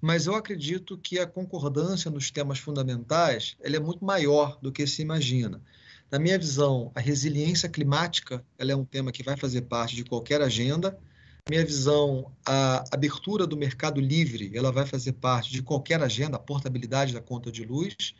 [0.00, 4.86] mas eu acredito que a concordância nos temas fundamentais ela é muito maior do que
[4.86, 5.60] se imagina.
[6.10, 10.02] Na minha visão, a resiliência climática ela é um tema que vai fazer parte de
[10.02, 10.98] qualquer agenda.
[11.50, 16.40] Minha visão, a abertura do mercado livre ela vai fazer parte de qualquer agenda, a
[16.40, 18.14] portabilidade da conta de luz.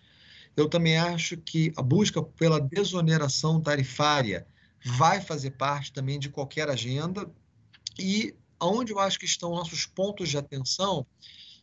[0.57, 4.45] Eu também acho que a busca pela desoneração tarifária
[4.85, 7.31] vai fazer parte também de qualquer agenda.
[7.97, 11.07] E onde eu acho que estão nossos pontos de atenção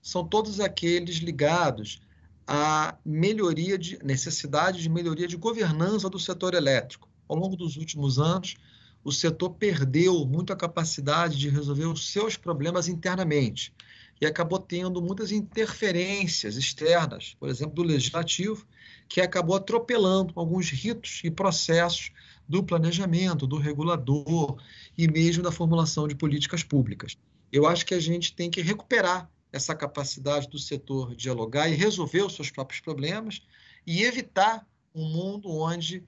[0.01, 2.01] são todos aqueles ligados
[2.47, 7.09] à melhoria de necessidade de melhoria de governança do setor elétrico.
[7.27, 8.55] Ao longo dos últimos anos,
[9.03, 13.73] o setor perdeu muito a capacidade de resolver os seus problemas internamente
[14.21, 18.67] e acabou tendo muitas interferências externas, por exemplo, do legislativo,
[19.07, 22.11] que acabou atropelando alguns ritos e processos
[22.47, 24.61] do planejamento, do regulador
[24.97, 27.15] e mesmo da formulação de políticas públicas.
[27.51, 32.21] Eu acho que a gente tem que recuperar essa capacidade do setor dialogar e resolver
[32.21, 33.41] os seus próprios problemas
[33.87, 36.03] e evitar um mundo onde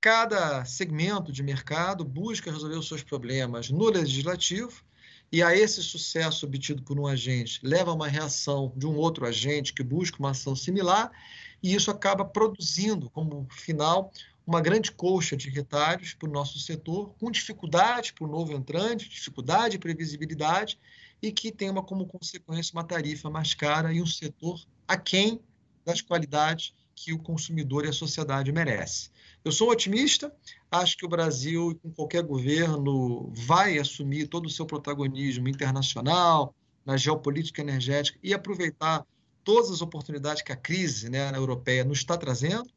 [0.00, 4.82] cada segmento de mercado busca resolver os seus problemas no legislativo
[5.30, 9.26] e a esse sucesso obtido por um agente leva a uma reação de um outro
[9.26, 11.10] agente que busca uma ação similar
[11.62, 14.10] e isso acaba produzindo como final
[14.46, 19.08] uma grande colcha de retalhos para o nosso setor, com dificuldade para o novo entrante,
[19.08, 20.76] dificuldade de previsibilidade,
[21.22, 25.40] e que tem uma, como consequência uma tarifa mais cara e um setor aquém
[25.84, 29.10] das qualidades que o consumidor e a sociedade merece.
[29.44, 30.34] Eu sou otimista,
[30.70, 36.96] acho que o Brasil, com qualquer governo, vai assumir todo o seu protagonismo internacional, na
[36.96, 39.06] geopolítica energética e aproveitar
[39.44, 42.68] todas as oportunidades que a crise né, europeia nos está trazendo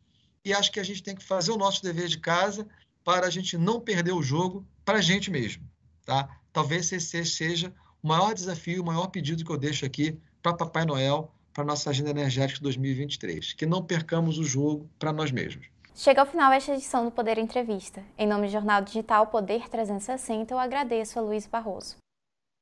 [0.45, 2.67] e acho que a gente tem que fazer o nosso dever de casa
[3.03, 5.63] para a gente não perder o jogo para a gente mesmo.
[6.05, 6.29] Tá?
[6.51, 10.85] Talvez esse seja o maior desafio, o maior pedido que eu deixo aqui para Papai
[10.85, 13.53] Noel, para nossa agenda energética 2023.
[13.53, 15.72] Que não percamos o jogo para nós mesmos.
[15.95, 18.03] Chega ao final esta edição do Poder Entrevista.
[18.17, 21.97] Em nome do Jornal Digital Poder 360, eu agradeço a Luiz Barroso.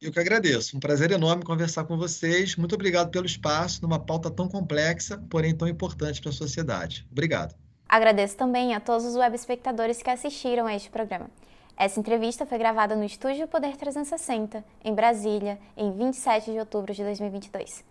[0.01, 0.75] Eu que agradeço.
[0.75, 2.57] Um prazer enorme conversar com vocês.
[2.57, 7.07] Muito obrigado pelo espaço numa pauta tão complexa, porém tão importante para a sociedade.
[7.09, 7.55] Obrigado.
[7.87, 11.29] Agradeço também a todos os web espectadores que assistiram a este programa.
[11.77, 17.01] Essa entrevista foi gravada no Estúdio Poder 360, em Brasília, em 27 de outubro de
[17.01, 17.90] 2022.